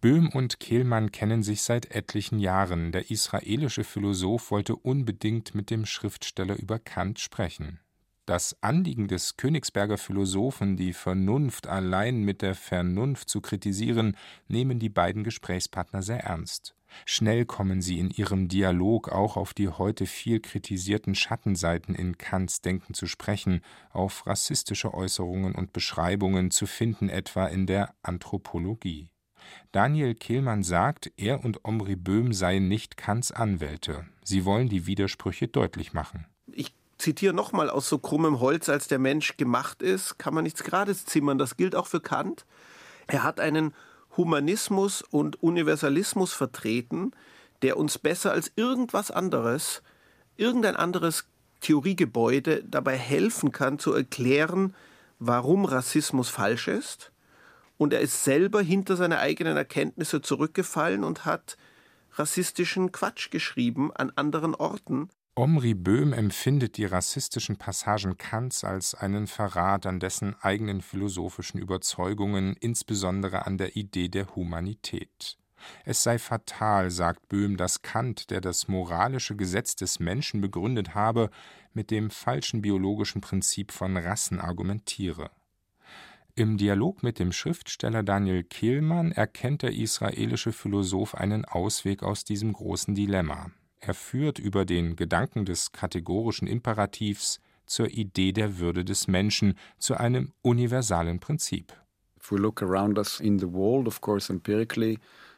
Böhm 0.00 0.28
und 0.28 0.60
Kehlmann 0.60 1.12
kennen 1.12 1.42
sich 1.42 1.62
seit 1.62 1.90
etlichen 1.90 2.38
Jahren. 2.38 2.92
Der 2.92 3.10
israelische 3.10 3.84
Philosoph 3.84 4.50
wollte 4.50 4.76
unbedingt 4.76 5.54
mit 5.54 5.70
dem 5.70 5.86
Schriftsteller 5.86 6.58
über 6.58 6.78
Kant 6.78 7.20
sprechen. 7.20 7.80
Das 8.26 8.56
Anliegen 8.62 9.08
des 9.08 9.36
Königsberger 9.36 9.98
Philosophen, 9.98 10.76
die 10.76 10.92
Vernunft 10.94 11.66
allein 11.66 12.22
mit 12.22 12.42
der 12.42 12.54
Vernunft 12.54 13.28
zu 13.28 13.40
kritisieren, 13.40 14.16
nehmen 14.48 14.78
die 14.78 14.88
beiden 14.88 15.24
Gesprächspartner 15.24 16.02
sehr 16.02 16.20
ernst. 16.20 16.74
Schnell 17.06 17.44
kommen 17.44 17.82
sie 17.82 17.98
in 17.98 18.10
ihrem 18.10 18.48
Dialog 18.48 19.08
auch 19.10 19.36
auf 19.36 19.54
die 19.54 19.68
heute 19.68 20.06
viel 20.06 20.40
kritisierten 20.40 21.14
Schattenseiten 21.14 21.94
in 21.94 22.18
Kants 22.18 22.60
Denken 22.60 22.94
zu 22.94 23.06
sprechen, 23.06 23.60
auf 23.90 24.26
rassistische 24.26 24.94
Äußerungen 24.94 25.54
und 25.54 25.72
Beschreibungen 25.72 26.50
zu 26.50 26.66
finden 26.66 27.08
etwa 27.08 27.46
in 27.46 27.66
der 27.66 27.94
Anthropologie. 28.02 29.10
Daniel 29.72 30.14
Kehlmann 30.14 30.62
sagt, 30.62 31.12
er 31.16 31.44
und 31.44 31.64
Omri 31.64 31.96
Böhm 31.96 32.32
seien 32.32 32.68
nicht 32.68 32.96
Kants 32.96 33.32
Anwälte. 33.32 34.06
Sie 34.22 34.44
wollen 34.44 34.68
die 34.68 34.86
Widersprüche 34.86 35.48
deutlich 35.48 35.92
machen. 35.92 36.26
Ich 36.46 36.72
zitiere 36.98 37.34
nochmal 37.34 37.68
aus 37.70 37.88
so 37.88 37.98
krummem 37.98 38.40
Holz, 38.40 38.68
als 38.68 38.88
der 38.88 38.98
Mensch 38.98 39.36
gemacht 39.36 39.82
ist, 39.82 40.18
kann 40.18 40.34
man 40.34 40.44
nichts 40.44 40.64
Grades 40.64 41.04
zimmern. 41.04 41.38
Das 41.38 41.56
gilt 41.56 41.74
auch 41.74 41.86
für 41.86 42.00
Kant. 42.00 42.46
Er 43.06 43.22
hat 43.22 43.40
einen 43.40 43.74
Humanismus 44.16 45.02
und 45.02 45.42
Universalismus 45.42 46.32
vertreten, 46.32 47.12
der 47.62 47.76
uns 47.76 47.98
besser 47.98 48.32
als 48.32 48.52
irgendwas 48.56 49.10
anderes, 49.10 49.82
irgendein 50.36 50.76
anderes 50.76 51.26
Theoriegebäude 51.60 52.62
dabei 52.64 52.96
helfen 52.96 53.52
kann 53.52 53.78
zu 53.78 53.92
erklären, 53.92 54.74
warum 55.18 55.64
Rassismus 55.64 56.28
falsch 56.28 56.68
ist. 56.68 57.10
Und 57.76 57.92
er 57.92 58.00
ist 58.00 58.22
selber 58.22 58.62
hinter 58.62 58.96
seine 58.96 59.18
eigenen 59.18 59.56
Erkenntnisse 59.56 60.20
zurückgefallen 60.20 61.02
und 61.04 61.24
hat 61.24 61.56
rassistischen 62.12 62.92
Quatsch 62.92 63.30
geschrieben 63.30 63.92
an 63.94 64.12
anderen 64.14 64.54
Orten. 64.54 65.08
Omri 65.36 65.74
Böhm 65.74 66.12
empfindet 66.12 66.76
die 66.76 66.84
rassistischen 66.84 67.56
Passagen 67.56 68.16
Kants 68.16 68.62
als 68.62 68.94
einen 68.94 69.26
Verrat 69.26 69.84
an 69.84 69.98
dessen 69.98 70.36
eigenen 70.40 70.80
philosophischen 70.80 71.58
Überzeugungen, 71.58 72.54
insbesondere 72.60 73.44
an 73.44 73.58
der 73.58 73.74
Idee 73.74 74.08
der 74.08 74.36
Humanität. 74.36 75.36
Es 75.84 76.04
sei 76.04 76.20
fatal, 76.20 76.92
sagt 76.92 77.28
Böhm, 77.28 77.56
dass 77.56 77.82
Kant, 77.82 78.30
der 78.30 78.40
das 78.40 78.68
moralische 78.68 79.34
Gesetz 79.34 79.74
des 79.74 79.98
Menschen 79.98 80.40
begründet 80.40 80.94
habe, 80.94 81.30
mit 81.72 81.90
dem 81.90 82.10
falschen 82.10 82.62
biologischen 82.62 83.20
Prinzip 83.20 83.72
von 83.72 83.96
Rassen 83.96 84.38
argumentiere. 84.38 85.32
Im 86.36 86.58
Dialog 86.58 87.02
mit 87.02 87.18
dem 87.18 87.32
Schriftsteller 87.32 88.04
Daniel 88.04 88.44
Kehlmann 88.44 89.10
erkennt 89.10 89.62
der 89.62 89.72
israelische 89.72 90.52
Philosoph 90.52 91.16
einen 91.16 91.44
Ausweg 91.44 92.04
aus 92.04 92.22
diesem 92.22 92.52
großen 92.52 92.94
Dilemma. 92.94 93.50
Er 93.86 93.92
führt 93.92 94.38
über 94.38 94.64
den 94.64 94.96
Gedanken 94.96 95.44
des 95.44 95.72
kategorischen 95.72 96.48
Imperativs 96.48 97.38
zur 97.66 97.88
Idee 97.90 98.32
der 98.32 98.58
Würde 98.58 98.82
des 98.82 99.08
Menschen, 99.08 99.58
zu 99.78 99.94
einem 99.96 100.32
universalen 100.40 101.20
Prinzip. 101.20 101.74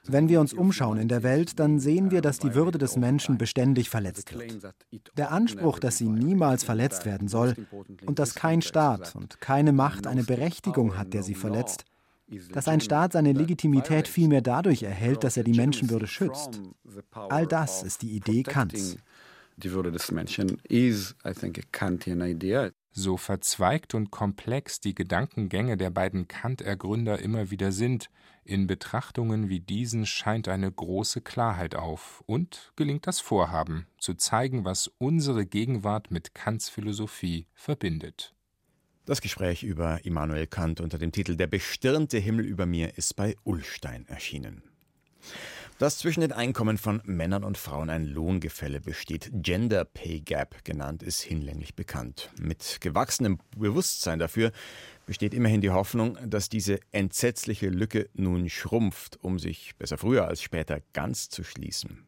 Wenn 0.09 0.29
wir 0.29 0.41
uns 0.41 0.53
umschauen 0.53 0.99
in 0.99 1.09
der 1.09 1.23
Welt, 1.25 1.59
dann 1.59 1.81
sehen 1.81 2.13
wir, 2.13 2.21
dass 2.21 2.39
die 2.39 2.55
Würde 2.55 2.79
des 2.79 2.97
Menschen 2.97 3.37
beständig 3.37 3.91
verletzt 3.91 4.33
wird. 4.33 4.77
Der 5.17 5.33
Anspruch, 5.33 5.81
dass 5.81 5.99
sie 5.99 6.09
niemals 6.09 6.63
verletzt 6.63 7.05
werden 7.05 7.27
soll 7.27 7.57
und 8.07 8.21
dass 8.21 8.37
kein 8.37 8.63
Staat 8.63 9.17
und 9.17 9.41
keine 9.41 9.73
Macht 9.73 10.07
eine 10.07 10.23
Berechtigung 10.23 10.97
hat, 10.97 11.13
der 11.15 11.25
sie 11.25 11.35
verletzt, 11.35 11.85
dass 12.53 12.69
ein 12.69 12.81
Staat 12.81 13.13
seine 13.13 13.33
Legitimität 13.33 14.09
vielmehr 14.09 14.43
dadurch 14.43 14.83
erhält, 14.83 15.25
dass 15.25 15.37
er 15.37 15.45
die 15.45 15.55
Menschenwürde 15.55 16.07
schützt. 16.07 16.61
All 17.13 17.47
das 17.47 17.83
ist 17.83 18.03
die 18.03 18.11
Idee 18.17 18.43
Kants. 18.43 18.97
Die 19.59 19.73
Würde 19.73 19.91
des 19.91 20.11
Menschen 20.11 20.61
ist, 20.65 21.17
I 21.27 21.33
think, 21.33 21.59
a 21.59 21.63
Kantian 21.73 22.21
idea. 22.21 22.73
So 22.93 23.17
verzweigt 23.17 23.95
und 23.95 24.11
komplex 24.11 24.81
die 24.81 24.95
Gedankengänge 24.95 25.79
der 25.79 25.91
beiden 25.91 26.29
Kant-Ergründer 26.29 27.19
immer 27.21 27.51
wieder 27.51 27.73
sind, 27.73 28.11
in 28.45 28.67
Betrachtungen 28.67 29.49
wie 29.49 29.61
diesen 29.61 30.05
scheint 30.07 30.49
eine 30.49 30.71
große 30.71 31.21
Klarheit 31.23 31.75
auf 31.75 32.23
und 32.27 32.73
gelingt 32.77 33.07
das 33.07 33.21
Vorhaben, 33.21 33.87
zu 33.99 34.15
zeigen, 34.15 34.65
was 34.65 34.91
unsere 34.99 35.47
Gegenwart 35.47 36.11
mit 36.11 36.35
Kants 36.35 36.69
Philosophie 36.69 37.47
verbindet. 37.55 38.36
Das 39.07 39.21
Gespräch 39.21 39.63
über 39.63 40.05
Immanuel 40.05 40.49
Kant 40.49 40.81
unter 40.81 40.99
dem 40.99 41.13
Titel 41.13 41.37
Der 41.37 41.47
bestirnte 41.47 42.19
Himmel 42.19 42.45
über 42.45 42.67
mir 42.67 42.99
ist 42.99 43.15
bei 43.15 43.37
Ullstein 43.45 44.05
erschienen. 44.09 44.65
Dass 45.79 45.99
zwischen 45.99 46.23
den 46.23 46.33
Einkommen 46.33 46.77
von 46.77 47.01
Männern 47.05 47.45
und 47.45 47.57
Frauen 47.57 47.89
ein 47.89 48.05
Lohngefälle 48.05 48.81
besteht, 48.81 49.31
Gender 49.33 49.85
Pay 49.85 50.23
Gap 50.23 50.65
genannt, 50.65 51.05
ist 51.05 51.21
hinlänglich 51.21 51.77
bekannt. 51.77 52.31
Mit 52.41 52.79
gewachsenem 52.81 53.39
Bewusstsein 53.57 54.19
dafür 54.19 54.51
besteht 55.07 55.35
immerhin 55.35 55.61
die 55.61 55.71
Hoffnung, 55.71 56.19
dass 56.29 56.49
diese 56.49 56.81
entsetzliche 56.91 57.69
Lücke 57.69 58.09
nun 58.15 58.49
schrumpft, 58.49 59.23
um 59.23 59.39
sich 59.39 59.77
besser 59.77 59.99
früher 59.99 60.27
als 60.27 60.43
später 60.43 60.81
ganz 60.95 61.29
zu 61.29 61.45
schließen. 61.45 62.07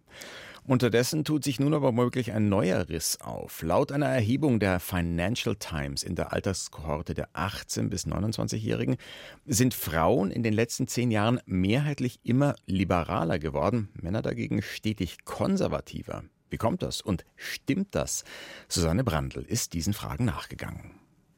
Unterdessen 0.68 1.24
tut 1.24 1.44
sich 1.44 1.58
nun 1.58 1.72
aber 1.72 1.88
womöglich 1.88 2.32
ein 2.32 2.50
neuer 2.50 2.90
Riss 2.90 3.22
auf. 3.22 3.62
Laut 3.62 3.90
einer 3.90 4.08
Erhebung 4.08 4.60
der 4.60 4.80
Financial 4.80 5.56
Times 5.56 6.02
in 6.02 6.14
der 6.14 6.34
Alterskohorte 6.34 7.14
der 7.14 7.30
18- 7.32 7.88
bis 7.88 8.06
29-Jährigen 8.06 8.98
sind 9.46 9.72
Frauen 9.72 10.30
in 10.30 10.42
den 10.42 10.52
letzten 10.52 10.86
zehn 10.86 11.10
Jahren 11.10 11.40
mehrheitlich 11.46 12.20
immer 12.22 12.54
liberaler 12.66 13.38
geworden, 13.38 13.88
Männer 13.94 14.20
dagegen 14.20 14.60
stetig 14.60 15.24
konservativer. 15.24 16.24
Wie 16.50 16.58
kommt 16.58 16.82
das 16.82 17.00
und 17.00 17.24
stimmt 17.34 17.94
das? 17.94 18.24
Susanne 18.68 19.04
Brandl 19.04 19.40
ist 19.40 19.72
diesen 19.72 19.94
Fragen 19.94 20.26
nachgegangen. 20.26 20.90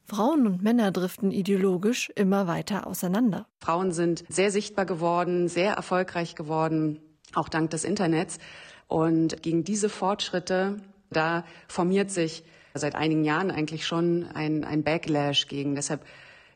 Frauen 0.07 0.45
und 0.45 0.61
Männer 0.61 0.91
driften 0.91 1.31
ideologisch 1.31 2.11
immer 2.15 2.47
weiter 2.47 2.85
auseinander. 2.85 3.47
Frauen 3.61 3.93
sind 3.93 4.25
sehr 4.27 4.51
sichtbar 4.51 4.85
geworden, 4.85 5.47
sehr 5.47 5.75
erfolgreich 5.75 6.35
geworden, 6.35 6.99
auch 7.33 7.47
dank 7.47 7.69
des 7.69 7.85
Internets. 7.85 8.37
Und 8.91 9.41
gegen 9.41 9.63
diese 9.63 9.87
Fortschritte, 9.87 10.81
da 11.11 11.45
formiert 11.69 12.11
sich 12.11 12.43
seit 12.73 12.93
einigen 12.93 13.23
Jahren 13.23 13.49
eigentlich 13.49 13.87
schon 13.87 14.25
ein, 14.25 14.65
ein 14.65 14.83
Backlash 14.83 15.47
gegen. 15.47 15.75
Deshalb 15.75 16.05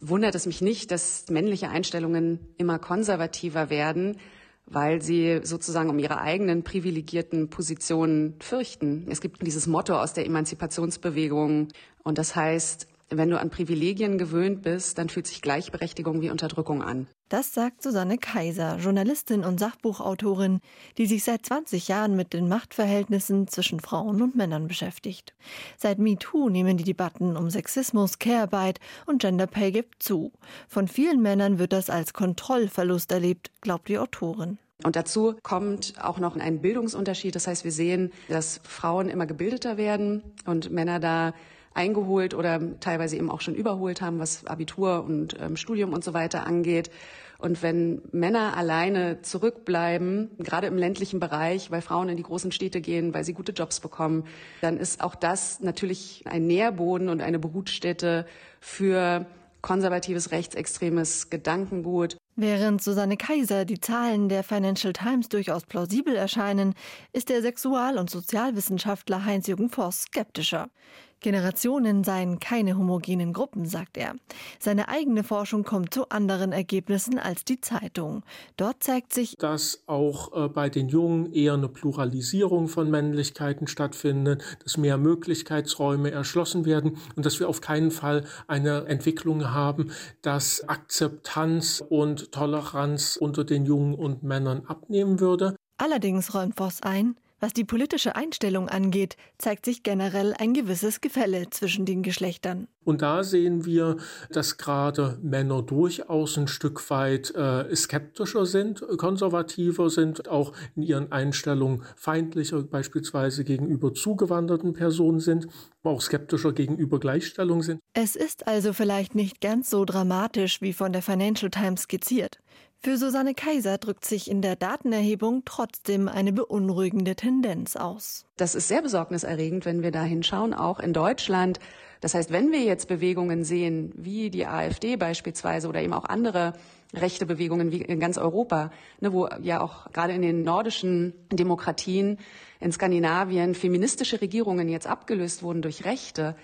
wundert 0.02 0.36
es 0.36 0.46
mich 0.46 0.60
nicht, 0.60 0.92
dass 0.92 1.30
männliche 1.30 1.70
Einstellungen 1.70 2.40
immer 2.58 2.78
konservativer 2.78 3.70
werden, 3.70 4.18
weil 4.66 5.02
sie 5.02 5.40
sozusagen 5.44 5.90
um 5.90 5.98
ihre 5.98 6.20
eigenen 6.20 6.64
privilegierten 6.64 7.50
Positionen 7.50 8.36
fürchten. 8.42 9.08
Es 9.10 9.22
gibt 9.22 9.42
dieses 9.48 9.66
Motto 9.66 9.98
aus 9.98 10.12
der 10.12 10.26
Emanzipationsbewegung 10.26 11.70
und 12.04 12.18
das 12.18 12.36
heißt, 12.36 12.86
wenn 13.10 13.30
du 13.30 13.40
an 13.40 13.50
Privilegien 13.50 14.18
gewöhnt 14.18 14.64
bist, 14.64 14.98
dann 14.98 15.10
fühlt 15.10 15.28
sich 15.28 15.42
Gleichberechtigung 15.42 16.22
wie 16.22 16.30
Unterdrückung 16.30 16.82
an. 16.82 17.08
Das 17.30 17.54
sagt 17.54 17.82
Susanne 17.82 18.18
Kaiser, 18.18 18.78
Journalistin 18.78 19.44
und 19.44 19.60
Sachbuchautorin, 19.60 20.60
die 20.98 21.06
sich 21.06 21.24
seit 21.24 21.46
20 21.46 21.88
Jahren 21.88 22.16
mit 22.16 22.34
den 22.34 22.48
Machtverhältnissen 22.48 23.48
zwischen 23.48 23.80
Frauen 23.80 24.22
und 24.22 24.36
Männern 24.36 24.68
beschäftigt. 24.68 25.34
Seit 25.78 25.98
MeToo 25.98 26.50
nehmen 26.50 26.78
die 26.78 26.84
Debatten 26.84 27.36
um 27.36 27.50
Sexismus, 27.50 28.20
Care-Arbeit 28.20 28.80
und 29.06 29.22
Gender 29.22 29.48
Pay 29.48 29.72
Gap 29.72 29.88
zu. 30.00 30.32
Von 30.68 30.88
vielen 30.88 31.22
Männern 31.22 31.58
wird 31.58 31.74
das 31.74 31.90
als 31.90 32.14
Kontrollverlust 32.14 33.12
erlebt, 33.12 33.52
glaubt 33.62 33.88
die 33.88 33.98
Autorin. 33.98 34.60
Und 34.84 34.96
dazu 34.96 35.36
kommt 35.42 35.94
auch 36.02 36.20
noch 36.20 36.36
ein 36.36 36.62
Bildungsunterschied. 36.62 37.34
Das 37.34 37.48
heißt, 37.48 37.64
wir 37.64 37.72
sehen, 37.72 38.12
dass 38.28 38.60
Frauen 38.64 39.10
immer 39.10 39.26
gebildeter 39.26 39.78
werden 39.78 40.22
und 40.46 40.70
Männer 40.70 41.00
da 41.00 41.34
eingeholt 41.76 42.34
oder 42.34 42.80
teilweise 42.80 43.18
eben 43.18 43.30
auch 43.30 43.42
schon 43.42 43.54
überholt 43.54 44.02
haben, 44.02 44.18
was 44.20 44.46
Abitur 44.46 45.04
und 45.04 45.38
ähm, 45.40 45.58
Studium 45.58 45.94
und 45.94 46.04
so 46.04 46.14
weiter 46.14 46.48
angeht. 46.48 46.90
Und 47.38 47.62
wenn 47.62 48.02
Männer 48.12 48.56
alleine 48.56 49.22
zurückbleiben, 49.22 50.32
gerade 50.40 50.68
im 50.68 50.78
ländlichen 50.78 51.20
Bereich, 51.20 51.70
weil 51.70 51.82
Frauen 51.82 52.10
in 52.10 52.18
die 52.18 52.24
großen 52.24 52.52
Städte 52.52 52.80
gehen, 52.80 53.14
weil 53.14 53.26
sie 53.26 53.34
gute 53.34 53.52
Jobs 53.52 53.82
bekommen, 53.82 54.26
dann 54.62 54.78
ist 54.78 55.04
auch 55.04 55.16
das 55.16 55.60
natürlich 55.60 56.24
ein 56.26 56.48
Nährboden 56.48 57.10
und 57.10 57.22
eine 57.22 57.38
Brutstätte 57.38 58.26
für 58.62 59.26
konservatives, 59.62 60.32
rechtsextremes 60.32 61.30
Gedankengut. 61.30 62.18
Während 62.38 62.84
Susanne 62.84 63.18
Kaiser 63.18 63.66
die 63.66 63.80
Zahlen 63.80 64.30
der 64.30 64.44
Financial 64.44 64.94
Times 64.94 65.30
durchaus 65.30 65.66
plausibel 65.66 66.16
erscheinen, 66.16 66.74
ist 67.14 67.30
der 67.30 67.42
Sexual- 67.42 67.98
und 67.98 68.10
Sozialwissenschaftler 68.10 69.26
Heinz-Jürgen 69.26 69.70
Voss 69.70 70.04
skeptischer. 70.04 70.70
Generationen 71.20 72.04
seien 72.04 72.40
keine 72.40 72.78
homogenen 72.78 73.34
Gruppen, 73.34 73.66
sagt 73.66 73.98
er. 73.98 74.16
Seine 74.60 74.90
eigene 74.90 75.24
Forschung 75.24 75.64
kommt 75.64 75.94
zu 75.94 76.10
anderen 76.10 76.52
Ergebnissen 76.52 77.18
als 77.18 77.46
die 77.46 77.60
Zeitung. 77.62 78.24
Dort 78.58 78.84
zeigt 78.84 79.14
sich, 79.14 79.36
dass 79.38 79.84
auch 79.88 80.36
äh, 80.36 80.50
bei 80.50 80.70
den 80.70 80.88
Jungen 80.88 81.32
eher 81.34 81.54
eine 81.54 81.68
Pluralisierung 81.68 82.68
von 82.68 82.92
Männlichkeiten 82.92 83.68
stattfindet, 83.68 84.44
dass 84.64 84.78
mehr 84.78 84.98
Möglichkeitsräume 84.98 86.12
erschlossen 86.12 86.66
werden 86.66 86.98
und 87.16 87.26
dass 87.26 87.40
wir 87.40 87.50
auf 87.50 87.62
keinen 87.62 87.92
Fall 87.92 88.26
eine 88.48 88.86
Entwicklung 88.86 89.52
haben, 89.52 89.92
dass 90.22 90.68
Akzeptanz 90.68 91.84
und 91.88 92.32
Toleranz 92.32 93.18
unter 93.20 93.44
den 93.44 93.66
Jungen 93.66 93.96
und 93.96 94.24
Männern 94.24 94.64
abnehmen 94.68 95.20
würde. 95.20 95.56
Allerdings 95.78 96.34
räumt 96.34 96.56
Voss 96.56 96.82
ein, 96.84 97.16
was 97.40 97.54
die 97.54 97.64
politische 97.64 98.16
Einstellung 98.16 98.70
angeht, 98.70 99.18
zeigt 99.38 99.66
sich 99.66 99.84
generell 99.84 100.34
ein 100.38 100.54
gewisses 100.54 101.02
Gefälle 101.02 101.50
zwischen 101.50 101.86
den 101.86 102.02
Geschlechtern. 102.02 102.68
Und 102.84 103.02
da 103.02 103.24
sehen 103.24 103.66
wir, 103.66 103.98
dass 104.30 104.58
gerade 104.58 105.18
Männer 105.22 105.64
durchaus 105.64 106.38
ein 106.38 106.48
Stück 106.48 106.90
weit 106.90 107.34
äh, 107.36 107.76
skeptischer 107.76 108.46
sind, 108.46 108.86
konservativer 108.98 109.90
sind, 109.90 110.30
auch 110.30 110.54
in 110.76 110.84
ihren 110.84 111.12
Einstellungen 111.12 111.84
feindlicher 111.96 112.62
beispielsweise 112.62 113.44
gegenüber 113.44 113.94
zugewanderten 113.94 114.74
Personen 114.74 115.20
sind, 115.20 115.48
auch 115.84 116.02
skeptischer 116.02 116.54
gegenüber 116.54 117.00
Gleichstellung 117.00 117.64
sind. 117.64 117.80
Es 117.94 118.16
ist 118.16 118.48
also 118.48 118.72
vielleicht 118.74 119.16
nicht 119.16 119.42
ganz 119.42 119.70
so 119.70 119.84
dramatisch 119.84 120.62
wie 120.62 120.74
von 120.74 120.94
der 120.94 121.02
Financial 121.02 121.50
Times 121.50 121.84
skizziert. 121.84 122.40
Für 122.86 122.98
Susanne 122.98 123.34
Kaiser 123.34 123.80
drückt 123.80 124.06
sich 124.06 124.30
in 124.30 124.44
der 124.44 124.56
Datenerhebung 124.56 125.42
trotzdem 125.44 126.08
eine 126.08 126.32
beunruhigende 126.32 127.16
Tendenz 127.16 127.76
aus. 127.76 128.28
Das 128.38 128.54
ist 128.54 128.68
sehr 128.68 128.84
besorgniserregend, 128.84 129.66
wenn 129.66 129.82
wir 129.82 129.90
da 129.90 130.04
hinschauen, 130.04 130.54
auch 130.54 130.80
in 130.80 130.94
Deutschland. 130.94 131.60
Das 132.00 132.14
heißt, 132.14 132.32
wenn 132.32 132.52
wir 132.52 132.62
jetzt 132.62 132.88
Bewegungen 132.88 133.44
sehen, 133.44 133.92
wie 133.96 134.30
die 134.30 134.46
AfD 134.46 134.98
beispielsweise 134.98 135.68
oder 135.68 135.82
eben 135.82 135.94
auch 135.94 136.06
andere 136.06 136.54
rechte 136.94 137.26
Bewegungen 137.26 137.72
wie 137.72 137.82
in 137.82 138.00
ganz 138.00 138.20
Europa, 138.20 138.70
ne, 139.00 139.12
wo 139.12 139.30
ja 139.42 139.62
auch 139.62 139.92
gerade 139.92 140.14
in 140.14 140.22
den 140.22 140.44
nordischen 140.44 141.16
Demokratien 141.32 142.20
in 142.60 142.72
Skandinavien 142.72 143.56
feministische 143.56 144.22
Regierungen 144.22 144.70
jetzt 144.70 144.86
abgelöst 144.86 145.42
wurden 145.42 145.64
durch 145.64 145.86
Rechte, 145.86 146.36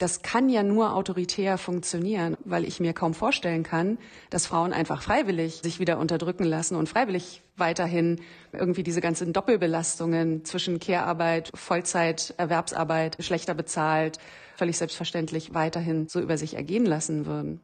das 0.00 0.22
kann 0.22 0.48
ja 0.48 0.62
nur 0.62 0.94
autoritär 0.94 1.58
funktionieren, 1.58 2.38
weil 2.44 2.64
ich 2.64 2.80
mir 2.80 2.94
kaum 2.94 3.12
vorstellen 3.12 3.62
kann, 3.62 3.98
dass 4.30 4.46
Frauen 4.46 4.72
einfach 4.72 5.02
freiwillig 5.02 5.60
sich 5.62 5.78
wieder 5.78 5.98
unterdrücken 5.98 6.44
lassen 6.44 6.74
und 6.74 6.88
freiwillig 6.88 7.42
weiterhin 7.58 8.18
irgendwie 8.52 8.82
diese 8.82 9.02
ganzen 9.02 9.34
Doppelbelastungen 9.34 10.42
zwischen 10.46 10.80
Care-Arbeit, 10.80 11.50
Vollzeit, 11.54 12.32
Erwerbsarbeit, 12.38 13.18
schlechter 13.20 13.52
bezahlt, 13.52 14.18
völlig 14.56 14.78
selbstverständlich 14.78 15.52
weiterhin 15.52 16.08
so 16.08 16.18
über 16.18 16.38
sich 16.38 16.54
ergehen 16.54 16.86
lassen 16.86 17.26
würden. 17.26 17.60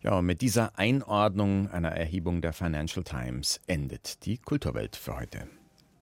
Ja, 0.00 0.18
und 0.18 0.26
mit 0.26 0.42
dieser 0.42 0.78
Einordnung 0.78 1.68
einer 1.68 1.90
Erhebung 1.90 2.40
der 2.40 2.52
Financial 2.52 3.02
Times 3.02 3.60
endet 3.66 4.24
die 4.26 4.38
Kulturwelt 4.38 4.94
für 4.94 5.16
heute. 5.16 5.48